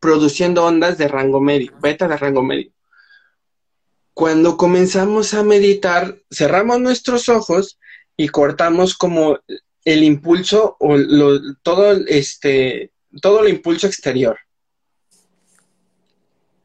[0.00, 2.72] produciendo ondas de rango medio, beta de rango medio.
[4.14, 7.78] Cuando comenzamos a meditar, cerramos nuestros ojos
[8.16, 9.38] y cortamos como
[9.84, 10.96] el impulso o
[11.62, 14.38] todo, este, todo el impulso exterior.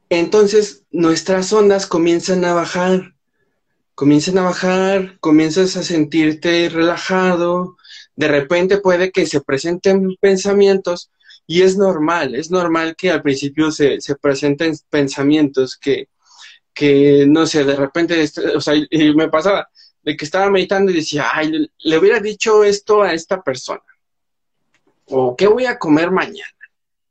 [0.10, 3.15] Entonces nuestras ondas comienzan a bajar,
[3.95, 7.78] comienzan a bajar, comienzas a sentirte relajado,
[8.15, 11.12] de repente puede que se presenten pensamientos
[11.48, 16.10] y es normal, es normal que al principio se, presenten pensamientos que,
[16.74, 19.70] que, no sé, de repente, este, o sea, y me pasaba
[20.02, 23.82] de que estaba meditando y decía, ay, le hubiera dicho esto a esta persona.
[25.06, 26.50] O qué voy a comer mañana.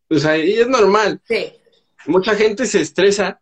[0.08, 1.20] O sea, y es normal.
[1.28, 1.52] Sí.
[2.06, 3.40] Mucha gente se estresa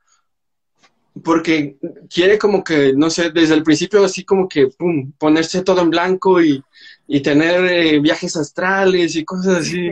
[1.22, 1.76] porque
[2.08, 5.90] quiere como que, no sé, desde el principio así como que, pum, ponerse todo en
[5.90, 6.62] blanco y,
[7.06, 9.90] y tener eh, viajes astrales y cosas así.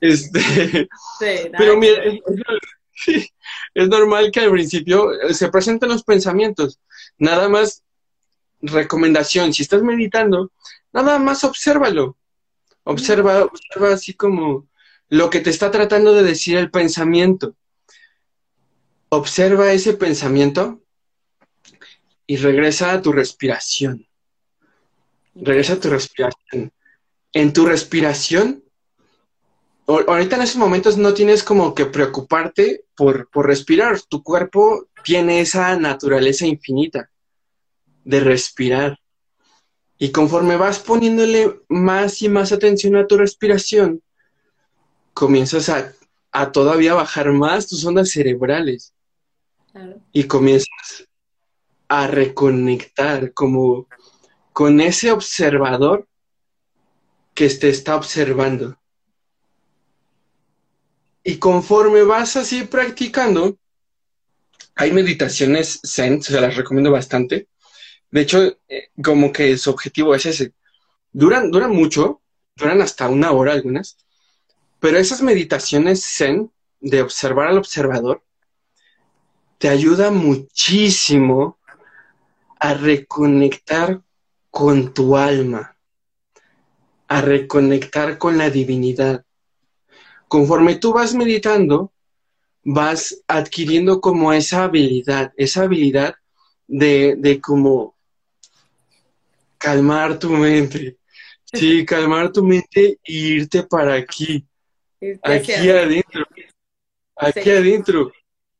[0.00, 0.88] Este,
[1.58, 2.02] pero mira,
[3.74, 6.80] es, normal que al principio eh, se presenten los pensamientos.
[7.18, 7.82] Nada más
[8.62, 10.52] recomendación, si estás meditando,
[10.92, 12.16] nada más obsérvalo.
[12.84, 14.66] Observa, observa así como
[15.08, 17.54] lo que te está tratando de decir el pensamiento.
[19.10, 20.80] Observa ese pensamiento
[22.26, 24.06] y regresa a tu respiración.
[25.34, 26.72] Regresa a tu respiración.
[27.32, 28.64] En tu respiración
[29.90, 34.00] ahorita en esos momentos no tienes como que preocuparte por, respirar.
[34.02, 37.10] Tu cuerpo tiene esa naturaleza infinita
[38.04, 38.98] de respirar.
[39.98, 44.02] Y conforme vas poniéndole más y más atención a tu respiración,
[45.12, 48.94] comienzas a, todavía bajar más tus ondas cerebrales.
[50.12, 51.06] Y comienzas
[51.88, 53.86] a reconectar como
[54.52, 56.08] con ese observador
[57.34, 58.79] que te está observando.
[61.22, 63.58] Y conforme vas así practicando,
[64.74, 67.48] hay meditaciones Zen, se las recomiendo bastante.
[68.10, 70.54] De hecho, eh, como que su objetivo es ese.
[71.12, 72.22] Duran, duran mucho,
[72.56, 73.98] duran hasta una hora algunas,
[74.78, 78.22] pero esas meditaciones Zen de observar al observador
[79.58, 81.58] te ayuda muchísimo
[82.58, 84.00] a reconectar
[84.50, 85.76] con tu alma,
[87.08, 89.24] a reconectar con la divinidad
[90.30, 91.92] conforme tú vas meditando,
[92.62, 96.14] vas adquiriendo como esa habilidad, esa habilidad
[96.68, 97.96] de, de como
[99.58, 100.96] calmar tu mente.
[101.52, 104.46] Sí, calmar tu mente e irte para aquí.
[105.20, 106.24] aquí adentro.
[107.16, 108.12] Aquí adentro.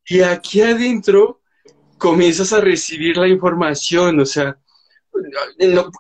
[0.05, 1.41] Y aquí adentro
[1.99, 4.19] comienzas a recibir la información.
[4.19, 4.59] O sea,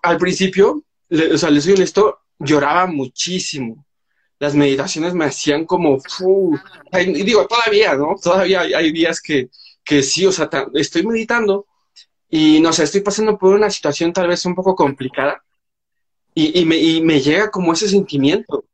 [0.02, 3.86] al principio, o sea, les soy honesto, lloraba muchísimo
[4.40, 5.98] las meditaciones me hacían como,
[6.92, 8.16] y digo, todavía, ¿no?
[8.20, 9.50] Todavía hay, días que,
[9.84, 11.66] que, sí, o sea, estoy meditando
[12.30, 15.44] y no sé, estoy pasando por una situación tal vez un poco complicada
[16.34, 18.64] y, me, y me llega como ese sentimiento.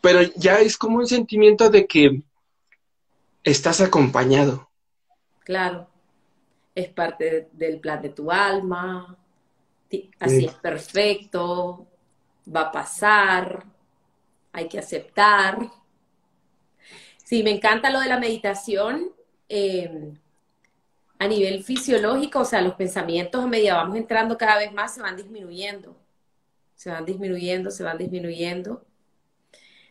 [0.00, 2.22] Pero ya es como un sentimiento de que
[3.44, 4.68] estás acompañado.
[5.44, 5.88] Claro,
[6.74, 9.16] es parte del plan de tu alma,
[10.18, 11.86] así es perfecto,
[12.54, 13.64] va a pasar,
[14.58, 15.58] hay que aceptar.
[17.24, 19.12] Sí, me encanta lo de la meditación.
[19.48, 20.12] Eh,
[21.18, 25.02] a nivel fisiológico, o sea, los pensamientos a medida vamos entrando cada vez más se
[25.02, 25.96] van disminuyendo.
[26.76, 28.84] Se van disminuyendo, se van disminuyendo.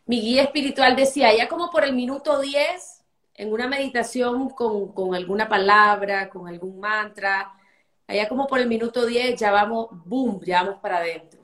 [0.05, 3.03] Mi guía espiritual decía, ya como por el minuto 10,
[3.35, 7.51] en una meditación con, con alguna palabra, con algún mantra,
[8.07, 11.36] allá como por el minuto 10 ya vamos, boom, ya vamos para adentro.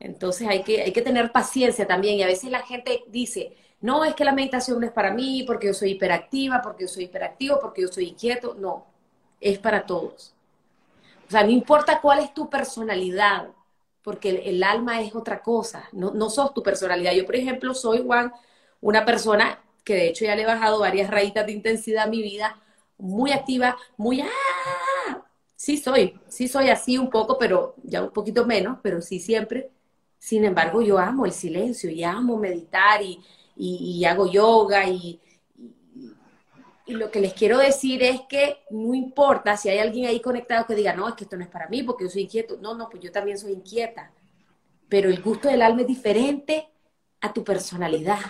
[0.00, 4.04] Entonces hay que, hay que tener paciencia también y a veces la gente dice, no,
[4.04, 7.04] es que la meditación no es para mí porque yo soy hiperactiva, porque yo soy
[7.04, 8.54] hiperactivo, porque yo soy inquieto.
[8.54, 8.86] No,
[9.40, 10.34] es para todos.
[11.28, 13.48] O sea, no importa cuál es tu personalidad,
[14.02, 17.12] porque el, alma es otra cosa, no, no sos tu personalidad.
[17.12, 18.32] Yo, por ejemplo, soy, Juan,
[18.80, 22.22] una persona que de hecho ya le he bajado varias rayitas de intensidad a mi
[22.22, 22.56] vida,
[22.98, 24.22] muy activa, muy...
[24.22, 24.28] ¡ah!
[25.56, 29.70] Sí soy, sí soy así un poco, pero ya un poquito menos, pero sí siempre
[30.20, 35.18] sin embargo, yo amo el silencio y amo meditar y, hago yoga y,
[36.86, 40.66] y lo que les quiero decir es que no importa si hay alguien ahí conectado
[40.66, 42.58] que diga, no, es que esto no es para mí porque yo soy inquieto.
[42.60, 44.12] No, no, pues yo también soy inquieta.
[44.90, 46.68] Pero el gusto del alma es diferente
[47.22, 48.20] a tu personalidad.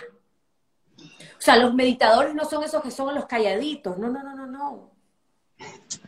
[0.97, 3.97] O sea, los meditadores no son esos que son los calladitos.
[3.97, 4.91] No, no, no, no, no.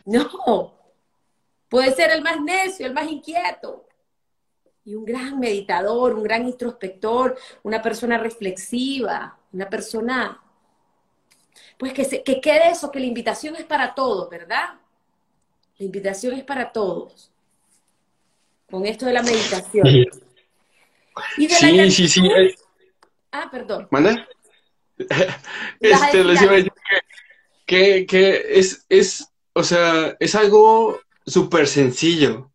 [0.06, 0.74] No.
[1.68, 3.86] Puede ser el más necio, el más inquieto.
[4.84, 10.40] Y un gran meditador, un gran introspector, una persona reflexiva, una persona
[11.78, 14.74] pues que, que quede eso, que la invitación es para todos, ¿verdad?
[15.78, 17.30] La invitación es para todos.
[18.70, 19.86] Con esto de la meditación.
[21.36, 22.22] sí, sí, sí.
[23.32, 23.88] Ah, perdón.
[23.90, 24.26] ¿Manda?
[25.80, 26.72] este, les iba a decir
[27.66, 32.50] que, que, es, es, o sea, es algo súper sencillo.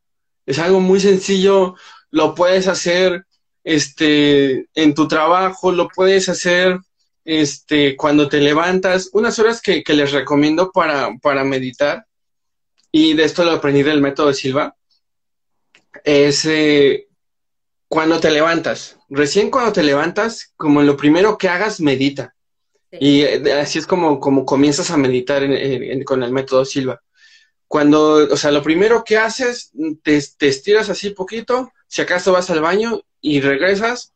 [0.46, 1.76] Es algo muy sencillo.
[2.12, 3.26] Lo puedes hacer
[3.64, 6.80] este, en tu trabajo, lo puedes hacer
[7.26, 12.06] este, cuando te levantas, unas horas que, les recomiendo para, para, meditar,
[12.92, 14.76] y de esto lo aprendí del método de Silva,
[16.04, 17.08] es eh,
[17.88, 18.98] cuando te levantas.
[19.10, 22.34] Recién cuando te levantas, como lo primero que hagas, medita.
[22.92, 25.44] Y eh, así es como, como comienzas a meditar
[26.06, 27.02] con el método Silva.
[27.68, 32.50] Cuando, o sea, lo primero que haces, te, te estiras así poquito, si acaso vas
[32.50, 34.14] al baño y regresas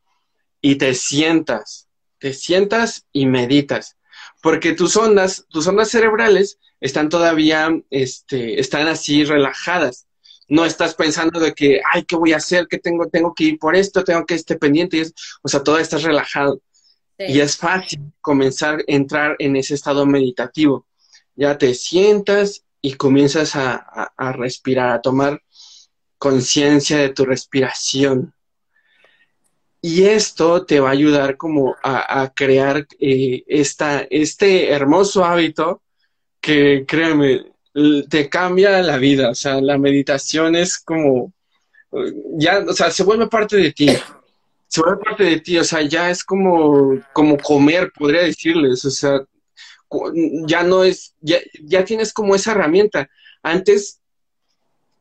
[0.62, 1.90] y te sientas
[2.24, 3.98] te sientas y meditas,
[4.42, 10.08] porque tus ondas, tus ondas cerebrales están todavía, este, están así relajadas.
[10.48, 12.68] No estás pensando de que, ay, ¿qué voy a hacer?
[12.70, 13.10] ¿Qué tengo?
[13.10, 15.00] Tengo que ir por esto, tengo que estar pendiente.
[15.00, 15.02] Y
[15.42, 16.62] o sea, todo estás relajado.
[17.18, 20.88] Y es fácil comenzar a entrar en ese estado meditativo.
[21.36, 25.42] Ya te sientas y comienzas a respirar, a tomar
[26.24, 28.34] conciencia de tu respiración.
[29.82, 35.82] Y esto te va a ayudar como a, crear eh, esta, este hermoso hábito
[36.40, 37.48] que, créeme,
[38.10, 39.32] te cambia la vida.
[39.32, 41.34] O sea, la meditación es como,
[42.38, 43.90] ya, o sea, se vuelve parte de ti.
[44.68, 48.86] Se vuelve parte de ti, o sea, ya es como, como comer, podría decirles.
[48.86, 49.20] O sea,
[50.48, 53.10] ya no es, ya, ya tienes como esa herramienta.
[53.42, 54.00] Antes,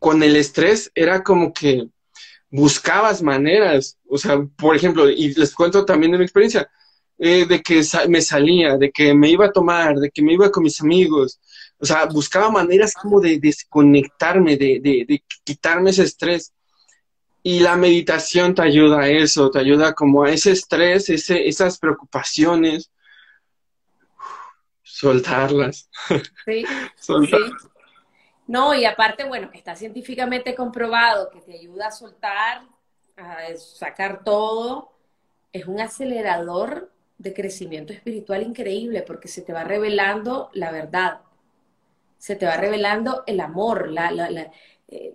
[0.03, 1.87] con el estrés, era como que
[2.51, 6.69] buscabas maneras, o sea, por ejemplo, y les cuento también de mi experiencia,
[7.19, 10.51] eh, de que me salía, de que me iba a tomar, de que me iba
[10.51, 11.39] con mis amigos,
[11.79, 16.53] o sea, buscaba maneras como de desconectarme, de, de, quitarme ese estrés.
[17.45, 21.79] Y la meditación te ayuda a eso, te ayuda como a ese estrés, ese, esas
[21.79, 22.91] preocupaciones,
[24.83, 25.89] soltarlas.
[26.45, 26.65] Sí,
[27.01, 27.72] soltarlas.
[28.47, 32.63] No, y aparte, bueno, está científicamente comprobado que te ayuda a soltar,
[33.17, 34.93] a sacar todo.
[35.53, 41.21] Es un acelerador de crecimiento espiritual increíble porque se te va revelando la verdad,
[42.19, 44.29] se te va revelando el amor, la, la,
[44.89, 45.15] eh,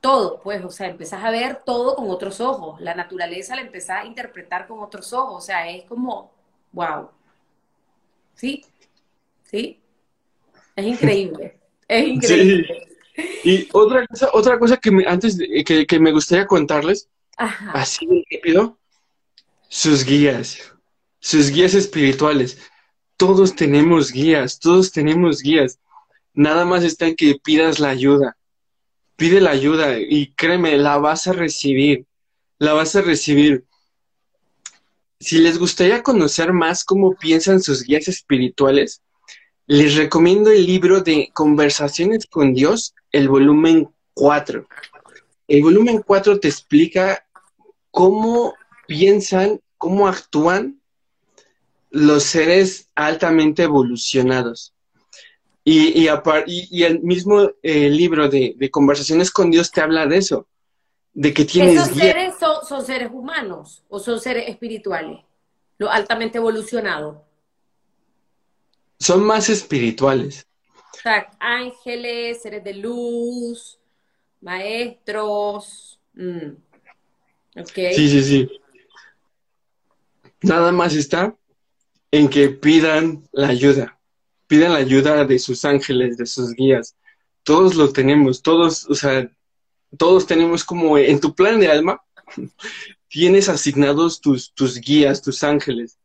[0.00, 4.02] todo, pues, o sea, empezás a ver todo con otros ojos, la naturaleza la empezás
[4.04, 6.32] a interpretar con otros ojos, o sea, es como,
[6.72, 7.10] wow,
[8.34, 8.64] ¿sí?
[9.44, 9.80] ¿Sí?
[10.76, 11.60] Es increíble.
[11.88, 12.86] Es increíble.
[13.44, 18.78] Y otra cosa, otra cosa que me, antes que, me gustaría contarles, así de rápido,
[19.68, 20.72] sus guías,
[21.20, 22.58] sus guías espirituales.
[23.16, 25.78] Todos tenemos guías, todos tenemos guías.
[26.34, 28.36] Nada más está en que pidas la ayuda.
[29.16, 32.06] Pide la ayuda y créeme, la vas a recibir.
[32.58, 33.64] La vas a recibir.
[35.20, 39.02] Si les gustaría conocer más cómo piensan sus guías espirituales,
[39.72, 44.68] les recomiendo el libro de Conversaciones con Dios, el volumen 4.
[45.48, 47.24] El volumen 4 te explica
[47.90, 48.52] cómo
[48.86, 50.78] piensan, cómo actúan
[51.88, 54.74] los seres altamente evolucionados.
[55.64, 60.46] Y, y, el mismo eh, libro de, Conversaciones con Dios te habla de eso,
[61.14, 61.76] de que tienes...
[61.76, 65.20] ¿Esos seres son, son seres humanos o son seres espirituales?
[65.78, 67.24] Lo altamente evolucionado
[69.02, 70.46] son más espirituales.
[71.40, 73.78] Ángeles, seres de luz,
[74.40, 75.98] maestros.
[76.14, 76.52] Mm.
[77.74, 78.48] Sí, sí, sí.
[80.42, 81.34] Nada más está
[82.12, 83.98] en que pidan la ayuda.
[84.46, 86.94] Pidan la ayuda de sus ángeles, de sus guías.
[87.42, 89.28] Todos lo tenemos, todos, o sea,
[89.98, 92.00] todos tenemos como en tu plan de alma,
[93.08, 95.98] tienes asignados tus, tus guías, tus ángeles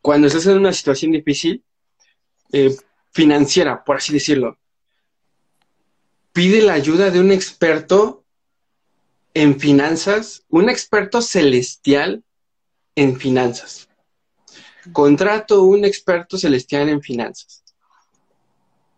[0.00, 1.64] cuando estás en una situación difícil,
[2.52, 2.74] eh,
[3.12, 4.58] financiera, por así decirlo,
[6.32, 8.24] pide la ayuda de un experto
[9.34, 12.22] en finanzas, un experto celestial
[12.94, 13.88] en finanzas.
[14.92, 17.62] contrato un experto celestial en finanzas.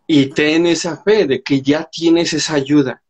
[0.07, 3.03] Y ten esa fe de que ya tienes esa ayuda.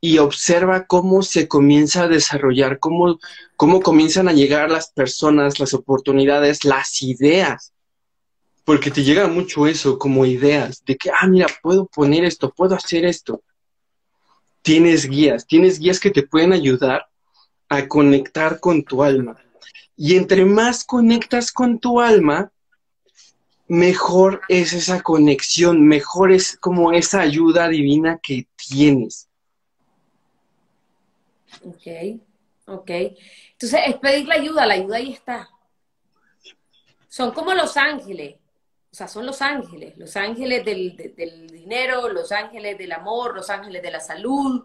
[0.00, 3.18] Y observa cómo se comienza a desarrollar, cómo,
[3.56, 7.72] cómo comienzan a llegar las personas, las oportunidades, las ideas.
[8.64, 12.74] Porque te llega mucho eso, como ideas, de que, ah, mira, puedo poner esto, puedo
[12.76, 13.42] hacer esto.
[14.62, 17.06] Tienes guías, tienes guías que te pueden ayudar
[17.68, 19.36] a conectar con tu alma.
[19.96, 22.52] Y entre más conectas con tu alma,
[23.68, 29.27] mejor es esa conexión, mejor es como esa ayuda divina que tienes.
[31.64, 32.20] Ok,
[32.66, 32.90] ok.
[32.90, 35.48] Entonces es pedir la ayuda, la ayuda ahí está.
[37.08, 38.36] Son como los ángeles,
[38.90, 43.50] o sea, son los ángeles, los ángeles del, del dinero, los ángeles del amor, los
[43.50, 44.64] ángeles de la salud,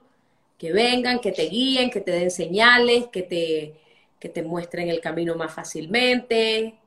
[0.58, 3.80] que vengan, que te guíen, que te den señales, que te,
[4.20, 6.78] que te muestren el camino más fácilmente,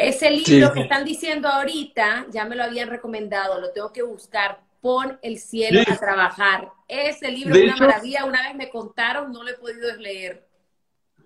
[0.00, 4.60] ese libro que están diciendo ahorita, ya me lo habían recomendado, lo tengo que buscar.
[4.80, 6.70] Pon el cielo a trabajar.
[6.88, 8.24] Ese libro es una maravilla.
[8.24, 10.48] Una vez me contaron, no lo he podido leer.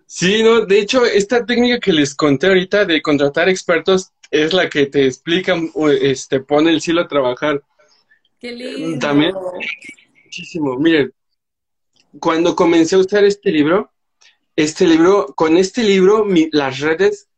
[0.06, 4.68] Sí, no, de hecho, esta técnica que les conté ahorita de contratar expertos es la
[4.68, 7.62] que te explican, este, pone el cielo a trabajar.
[8.38, 8.98] Qué lindo.
[8.98, 9.34] También,
[10.24, 10.76] muchísimo.
[10.76, 11.12] Miren,
[12.20, 13.92] cuando comencé a usar este libro,
[14.56, 17.28] este libro, con este libro, las redes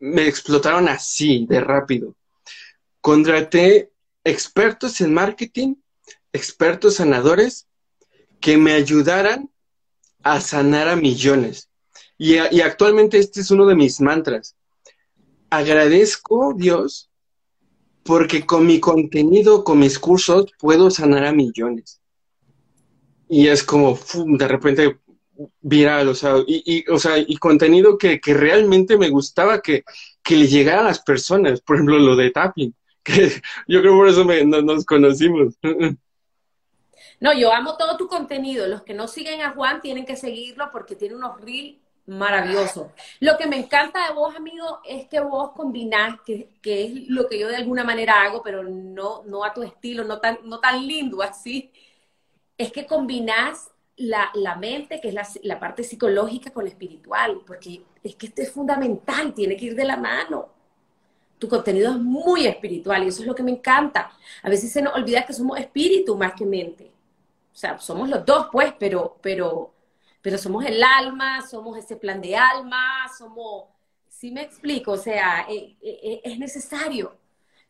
[0.00, 2.14] me explotaron así, de rápido.
[3.00, 3.91] Contraté
[4.24, 5.76] expertos en marketing,
[6.32, 7.66] expertos sanadores,
[8.40, 9.50] que me ayudaran
[10.22, 11.68] a sanar a millones.
[12.18, 14.56] Y, actualmente este es uno de mis mantras.
[15.50, 17.10] Agradezco, Dios,
[18.04, 22.00] porque con mi contenido, con mis cursos, puedo sanar a millones.
[23.28, 23.98] Y es como,
[24.38, 24.98] de repente
[25.60, 29.84] viral, o sea, y, y contenido que, realmente me gustaba que,
[30.22, 34.08] que, le llegara a las personas, por ejemplo, lo de tapping, que yo creo por
[34.08, 35.54] eso nos conocimos.
[37.20, 38.66] No, yo amo todo tu contenido.
[38.66, 42.88] Los que no siguen a Juan tienen que seguirlo porque tiene unos reels maravillosos.
[43.20, 47.38] Lo que me encanta de vos, amigo, es que vos combinás, que, es lo que
[47.38, 51.22] yo de alguna manera hago, pero no, no a tu estilo, no tan, no lindo
[51.22, 51.70] así,
[52.58, 58.16] es que combinás la, mente, que es la, parte psicológica con la espiritual, porque es
[58.16, 60.48] que esto es fundamental, tiene que ir de la mano.
[61.42, 64.12] Tu contenido es muy espiritual y eso es lo que me encanta.
[64.44, 66.92] A veces se nos olvida que somos espíritu más que mente.
[67.52, 69.74] O sea, somos los dos, pues, pero, pero,
[70.20, 73.64] pero somos el alma, somos ese plan de alma, somos,
[74.08, 77.16] si me explico, o sea, eh, eh, eh, es necesario.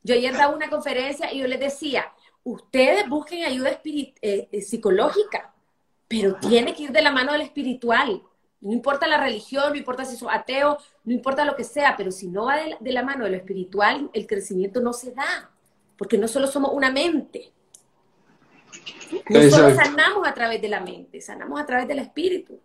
[0.02, 2.12] Yo ayer daba una conferencia y yo les decía,
[2.44, 3.80] ustedes busquen ayuda
[4.60, 5.54] psicológica,
[6.08, 8.22] pero tiene que ir de la mano del espiritual.
[8.60, 12.10] No importa la religión, no importa si sos ateo, no importa lo que sea, pero
[12.12, 15.50] si no va de la, mano de lo espiritual, el crecimiento no se da,
[15.96, 17.52] porque no solo somos una mente.
[19.28, 22.60] No solo sanamos a través de la mente, sanamos a través del espíritu.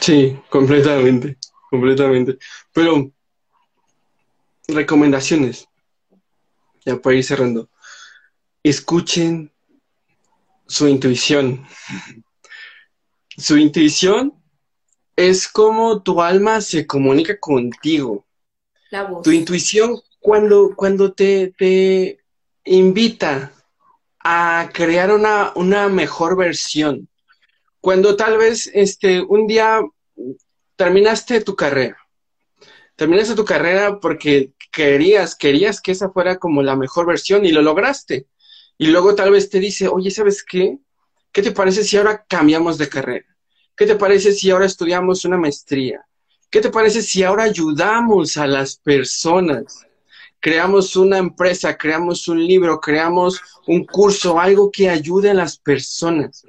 [0.00, 1.36] Sí, completamente,
[1.70, 2.38] completamente.
[2.72, 3.10] Pero,
[4.68, 5.68] recomendaciones,
[6.84, 7.68] ya para ir cerrando.
[8.62, 9.52] Escuchen
[10.66, 11.66] su intuición.
[13.36, 14.42] Su intuición
[15.16, 18.26] es como tu alma se comunica contigo.
[19.24, 22.18] Tu intuición cuando, cuando te, te
[22.64, 23.52] invita
[24.20, 27.08] a crear una, una, mejor versión.
[27.80, 29.80] Cuando tal vez este, un día
[30.76, 31.96] terminaste tu carrera.
[32.96, 37.62] Terminaste tu carrera porque querías, querías que esa fuera como la mejor versión y lo
[37.62, 38.26] lograste.
[38.78, 40.78] Y luego tal vez te dice, oye, ¿sabes qué?
[41.32, 43.35] ¿Qué te parece si ahora cambiamos de carrera?
[43.76, 46.04] ¿Qué te parece si ahora estudiamos una maestría?
[46.50, 49.86] ¿Qué te parece si ahora ayudamos a las personas?
[50.40, 56.46] Creamos una empresa, creamos un libro, creamos un curso, algo que ayude a las personas.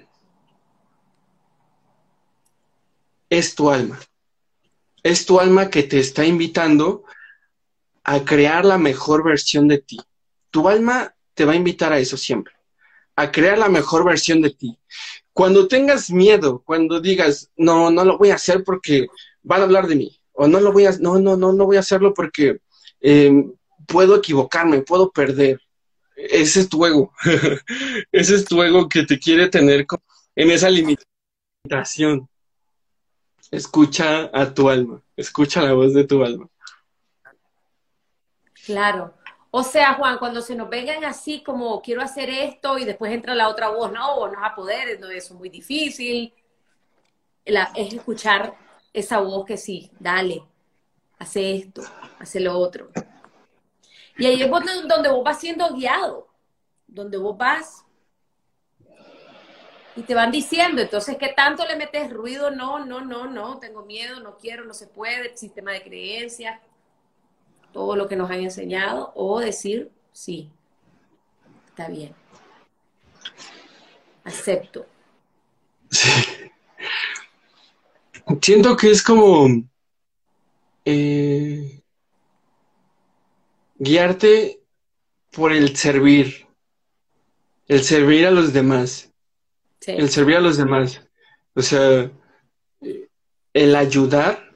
[3.30, 4.00] Es tu alma.
[5.04, 7.04] Es tu alma que te está invitando
[8.04, 10.00] a crear la mejor versión de ti.
[10.50, 12.54] Tu alma te va a invitar a eso siempre,
[13.18, 14.78] a crear la mejor versión de ti.
[15.38, 19.06] Cuando tengas miedo, cuando digas, no, no lo voy a hacer porque
[19.44, 21.78] van a hablar de mí, o no lo voy a, no, no, no, no voy
[21.78, 22.58] a hacerlo porque
[23.02, 23.54] em,
[23.88, 25.62] puedo equivocarme, puedo perder.
[26.16, 27.14] Ese es tu ego.
[28.12, 29.86] Ese es tu ego que te quiere tener
[30.36, 32.28] en esa limitación.
[33.52, 36.50] Escucha a tu alma, escucha la voz de tu alma.
[38.66, 39.14] Claro,
[39.52, 43.34] o sea, Juan, cuando se nos vengan así como quiero hacer esto y después entra
[43.34, 46.34] la otra voz, no, vos no vas a poder, no, eso es muy difícil.
[47.46, 48.56] es escuchar
[48.94, 50.44] esa voz que sí, dale,
[51.20, 51.82] hace esto,
[52.20, 52.90] hace lo otro.
[54.18, 54.50] Y ahí es
[54.88, 56.28] donde vos vas siendo guiado,
[56.88, 57.86] donde vos vas
[59.96, 62.52] y te van diciendo, entonces, ¿qué tanto le metes ruido?
[62.52, 66.60] No, no, no, no, tengo miedo, no quiero, no se puede, sistema de creencias,
[67.78, 70.50] todo lo que nos han enseñado, o decir, sí,
[71.68, 72.12] está bien,
[74.24, 74.88] acepto.
[75.92, 76.10] Sí.
[78.42, 79.48] Siento que es como
[80.86, 81.84] eh,
[83.76, 84.60] guiarte
[85.32, 86.48] por el servir,
[87.68, 89.08] el servir a los demás
[89.86, 91.02] el servir a los demás.
[91.54, 92.12] O sea,
[93.54, 94.47] el ayudar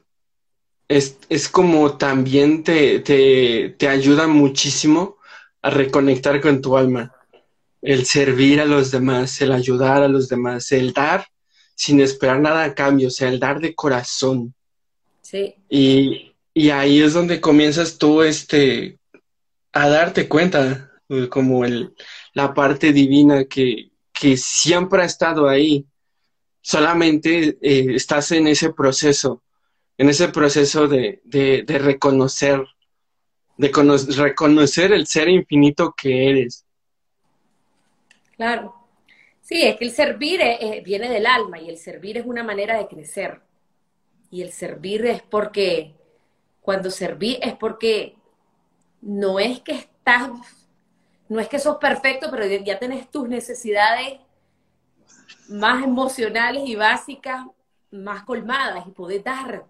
[0.92, 5.18] es, como también te, te, ayuda muchísimo
[5.62, 7.16] a reconectar con tu alma.
[7.82, 11.26] El servir a los demás, el ayudar a los demás, el dar
[11.76, 14.54] sin esperar nada a cambio, o sea, el dar de corazón.
[15.22, 15.56] Sí.
[15.70, 19.00] Y, y ahí es donde comienzas tú este,
[19.72, 20.92] a darte cuenta,
[21.30, 21.94] como el,
[22.34, 25.86] la parte divina que, que siempre ha estado ahí.
[26.62, 29.42] Solamente eh, estás en ese proceso,
[30.02, 31.22] en ese proceso de,
[31.68, 32.66] reconocer,
[33.56, 33.72] de
[34.18, 36.66] reconocer el ser infinito que eres.
[38.36, 38.74] Claro.
[39.42, 40.42] Sí, es que el servir
[40.84, 43.42] viene del alma y el servir es una manera de crecer.
[44.32, 45.94] Y el servir es porque,
[46.62, 48.16] cuando serví es porque
[49.02, 50.32] no es que estás
[51.30, 54.20] no es que sos perfecto, pero ya tenés tus necesidades
[55.48, 57.46] más emocionales y básicas
[57.92, 59.70] más colmadas y podés dar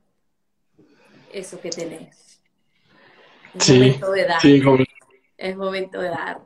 [1.33, 2.41] eso que tenés.
[3.53, 4.41] Es momento de dar.
[5.37, 6.41] Es momento de dar.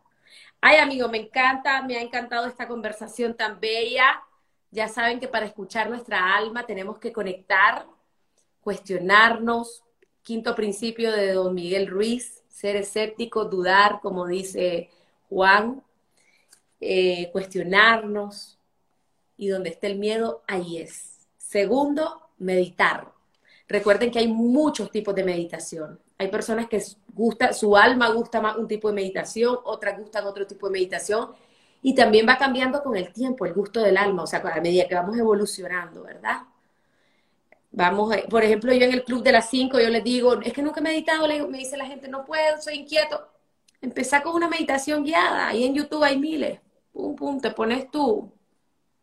[0.61, 4.23] Ay, amigo, me encanta, me ha encantado esta conversación tan bella.
[4.71, 7.85] Ya saben que para escuchar nuestra alma tenemos que conectar,
[8.61, 9.83] cuestionarnos.
[10.23, 14.89] Quinto principio de don Miguel Ruiz, ser escéptico, dudar, como dice
[15.29, 15.83] Juan,
[16.79, 18.57] eh, cuestionarnos
[19.37, 21.27] y donde esté el miedo, ahí es.
[21.37, 23.14] Segundo, meditar.
[23.67, 25.99] Recuerden que hay muchos tipos de meditación.
[26.17, 26.81] Hay personas que
[27.13, 31.29] gusta, su alma gusta más un tipo de meditación, otras gustan otro tipo de meditación
[31.81, 34.87] y también va cambiando con el tiempo el gusto del alma, o sea, a medida
[34.87, 36.43] que vamos evolucionando, ¿verdad?
[37.71, 40.61] Vamos, por ejemplo, yo en el club de las 5, yo les digo, es que
[40.61, 43.27] nunca he meditado, me dice la gente, no puedo, soy inquieto.
[43.81, 45.49] Empezá con una meditación guiada.
[45.49, 46.59] Ahí en YouTube hay miles.
[46.93, 48.31] Pum, pum, te pones tú,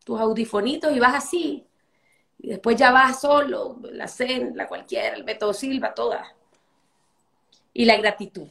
[0.04, 1.66] tus audifonitos y vas así.
[2.43, 6.26] Y después ya vas solo, la Zen, la cualquiera, el método Silva, todas.
[7.72, 8.49] Y la gratitud.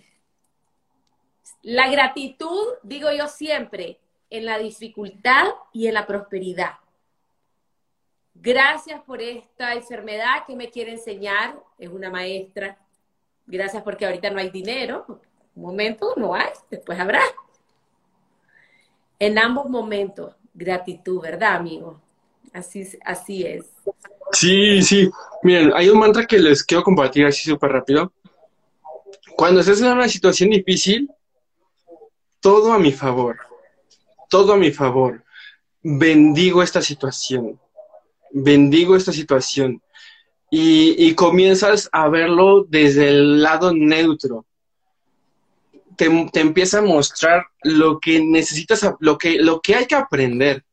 [1.61, 6.75] La gratitud, digo yo siempre, en la dificultad y en la prosperidad.
[8.33, 12.77] Gracias por esta enfermedad que me quiere enseñar, es una maestra.
[13.45, 15.05] Gracias porque ahorita no hay dinero,
[15.53, 17.23] un momento no hay, después habrá.
[19.19, 21.99] En ambos momentos, gratitud, ¿verdad, amigo?
[22.53, 23.65] Así, así es.
[24.31, 25.09] Sí, sí.
[25.43, 28.11] Miren, hay un mantra que les quiero compartir así súper rápido.
[29.35, 31.09] Cuando estés en una situación difícil,
[32.39, 33.39] todo a mi favor.
[34.29, 35.23] Todo a mi favor.
[35.81, 37.59] Bendigo esta situación.
[38.31, 39.81] Bendigo esta situación.
[40.49, 44.45] Y, y comienzas a verlo desde el lado neutro
[46.31, 50.63] te, empieza a mostrar lo que necesitas, lo que, lo que hay que aprender.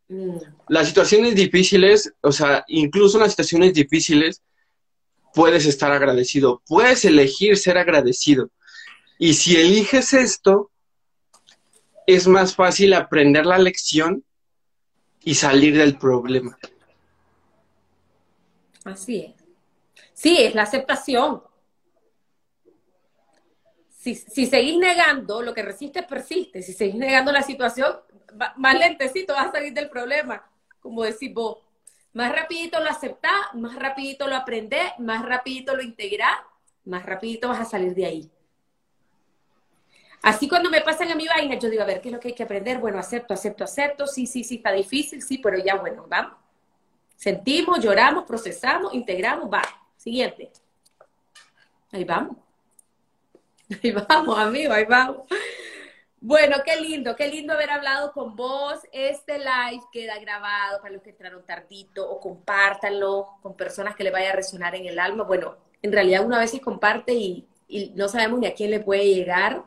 [0.69, 4.43] Las situaciones difíciles, o sea, incluso en las situaciones difíciles,
[5.35, 8.51] puedes estar agradecido, puedes elegir ser agradecido.
[9.19, 10.71] Y si eliges esto,
[12.07, 14.25] es más fácil aprender la lección
[15.23, 16.59] y salir del problema.
[18.85, 19.35] Así es.
[20.15, 21.43] Sí, es la aceptación
[23.99, 24.15] si,
[24.47, 26.63] seguís negando, lo que resiste persiste.
[26.63, 27.97] Si seguís negando la situación,
[28.57, 31.59] más lentecito vas a salir del problema, como decís vos.
[32.13, 36.39] Más rapidito lo aceptás, más rapidito lo aprendés, más rapidito lo integrás,
[36.85, 38.31] más rapidito vas a salir de ahí.
[40.23, 42.29] Así cuando me pasan a mi vaina, yo digo, a ver, ¿qué es lo que
[42.29, 42.79] hay que aprender?
[42.79, 44.07] Bueno, acepto, acepto, acepto.
[44.07, 46.35] Sí, sí, sí, está difícil, sí, pero ya, bueno, vamos.
[47.17, 49.63] Sentimos, lloramos, procesamos, integramos, va.
[49.97, 50.53] Siguiente.
[51.91, 52.37] Ahí vamos.
[53.83, 55.27] Ahí vamos, amigo, ahí vamos.
[56.21, 58.81] Bueno, qué lindo, qué lindo haber hablado con vos.
[58.93, 64.11] Este live queda grabado para los que entraron tardito o compártanlo con personas que le
[64.11, 65.25] vaya a resonar en el alma.
[65.25, 68.81] Bueno, en realidad una vez se comparte y, y no sabemos ni a quién le
[68.81, 69.65] puede llegar.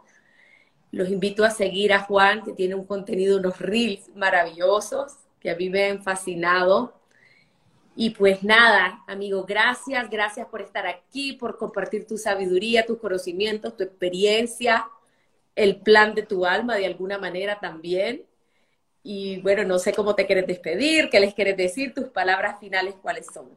[0.91, 5.55] Los invito a seguir a Juan, que tiene un contenido, unos reels maravillosos, que a
[5.55, 6.93] mí me han fascinado.
[7.95, 13.75] Y pues nada, amigo, gracias, gracias por estar aquí, por compartir tu sabiduría, tus conocimientos,
[13.75, 14.87] tu experiencia,
[15.55, 18.23] el plan de tu alma de alguna manera también.
[19.03, 22.95] Y bueno, no sé cómo te quieres despedir, qué les quieres decir, tus palabras finales,
[23.01, 23.49] cuáles son.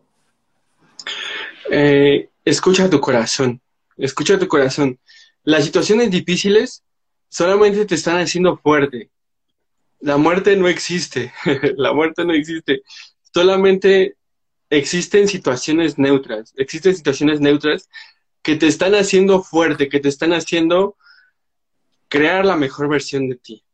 [1.70, 3.60] Eh, escucha tu corazón,
[3.96, 4.98] escucha tu corazón.
[5.44, 6.82] Las situaciones difíciles
[7.28, 9.10] solamente te están haciendo fuerte.
[10.00, 11.32] La muerte no existe,
[11.76, 12.82] la muerte no existe.
[13.32, 14.16] Solamente
[14.70, 17.88] existen situaciones neutras, existen situaciones neutras
[18.42, 20.96] que te están haciendo fuerte, que te están haciendo
[22.08, 23.64] crear la mejor versión de ti.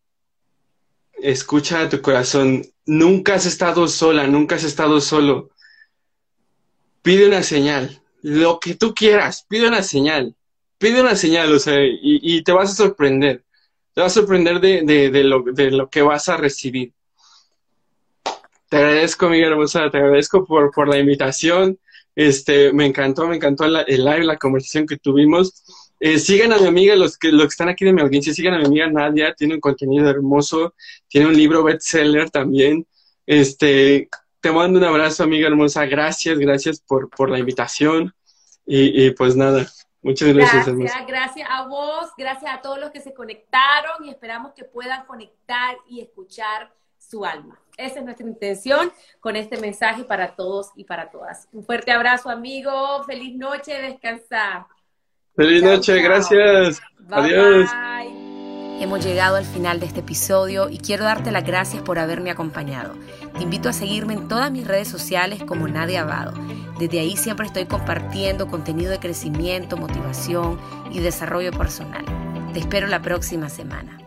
[1.14, 5.51] Escucha a tu corazón, nunca has estado sola, nunca has estado solo.
[7.03, 10.36] Pide una señal, lo que tú quieras, pide una señal,
[10.78, 13.45] pide una señal, o sea, y, te vas a sorprender,
[13.93, 16.93] te vas a sorprender de, lo, de lo que vas a recibir.
[18.71, 21.77] Te agradezco, amiga hermosa, te agradezco por, por la invitación.
[22.14, 25.64] Este, me encantó, me encantó el live, la conversación que tuvimos.
[25.99, 28.55] Eh, sigan a mi amiga, los que, los que están aquí de mi audiencia, sigan
[28.55, 30.75] a mi amiga Nadia, tiene un contenido hermoso,
[31.09, 32.87] tiene un libro bestseller también.
[33.27, 34.09] Este,
[34.41, 38.14] te mando un abrazo, amiga hermosa, gracias, gracias por, por la invitación.
[38.64, 39.66] Y, pues nada,
[40.01, 40.66] muchas gracias.
[40.66, 45.07] Gracias, gracias a vos, gracias a todos los que se conectaron y esperamos que puedan
[45.07, 47.60] conectar y escuchar su alma.
[47.81, 51.49] Esa es nuestra intención con este mensaje para todos y para todas.
[51.53, 53.03] Un fuerte abrazo, amigo.
[53.05, 54.66] Feliz noche, descansa.
[55.35, 56.81] Feliz noche, gracias.
[57.11, 57.70] Adiós.
[58.81, 62.95] Hemos llegado al final de este episodio y quiero darte las gracias por haberme acompañado.
[63.35, 66.33] Te invito a seguirme en todas mis redes sociales como Nadia Abado.
[66.78, 70.59] Desde ahí siempre estoy compartiendo contenido de crecimiento, motivación
[70.91, 72.05] y desarrollo personal.
[72.55, 74.00] Te espero la próxima semana.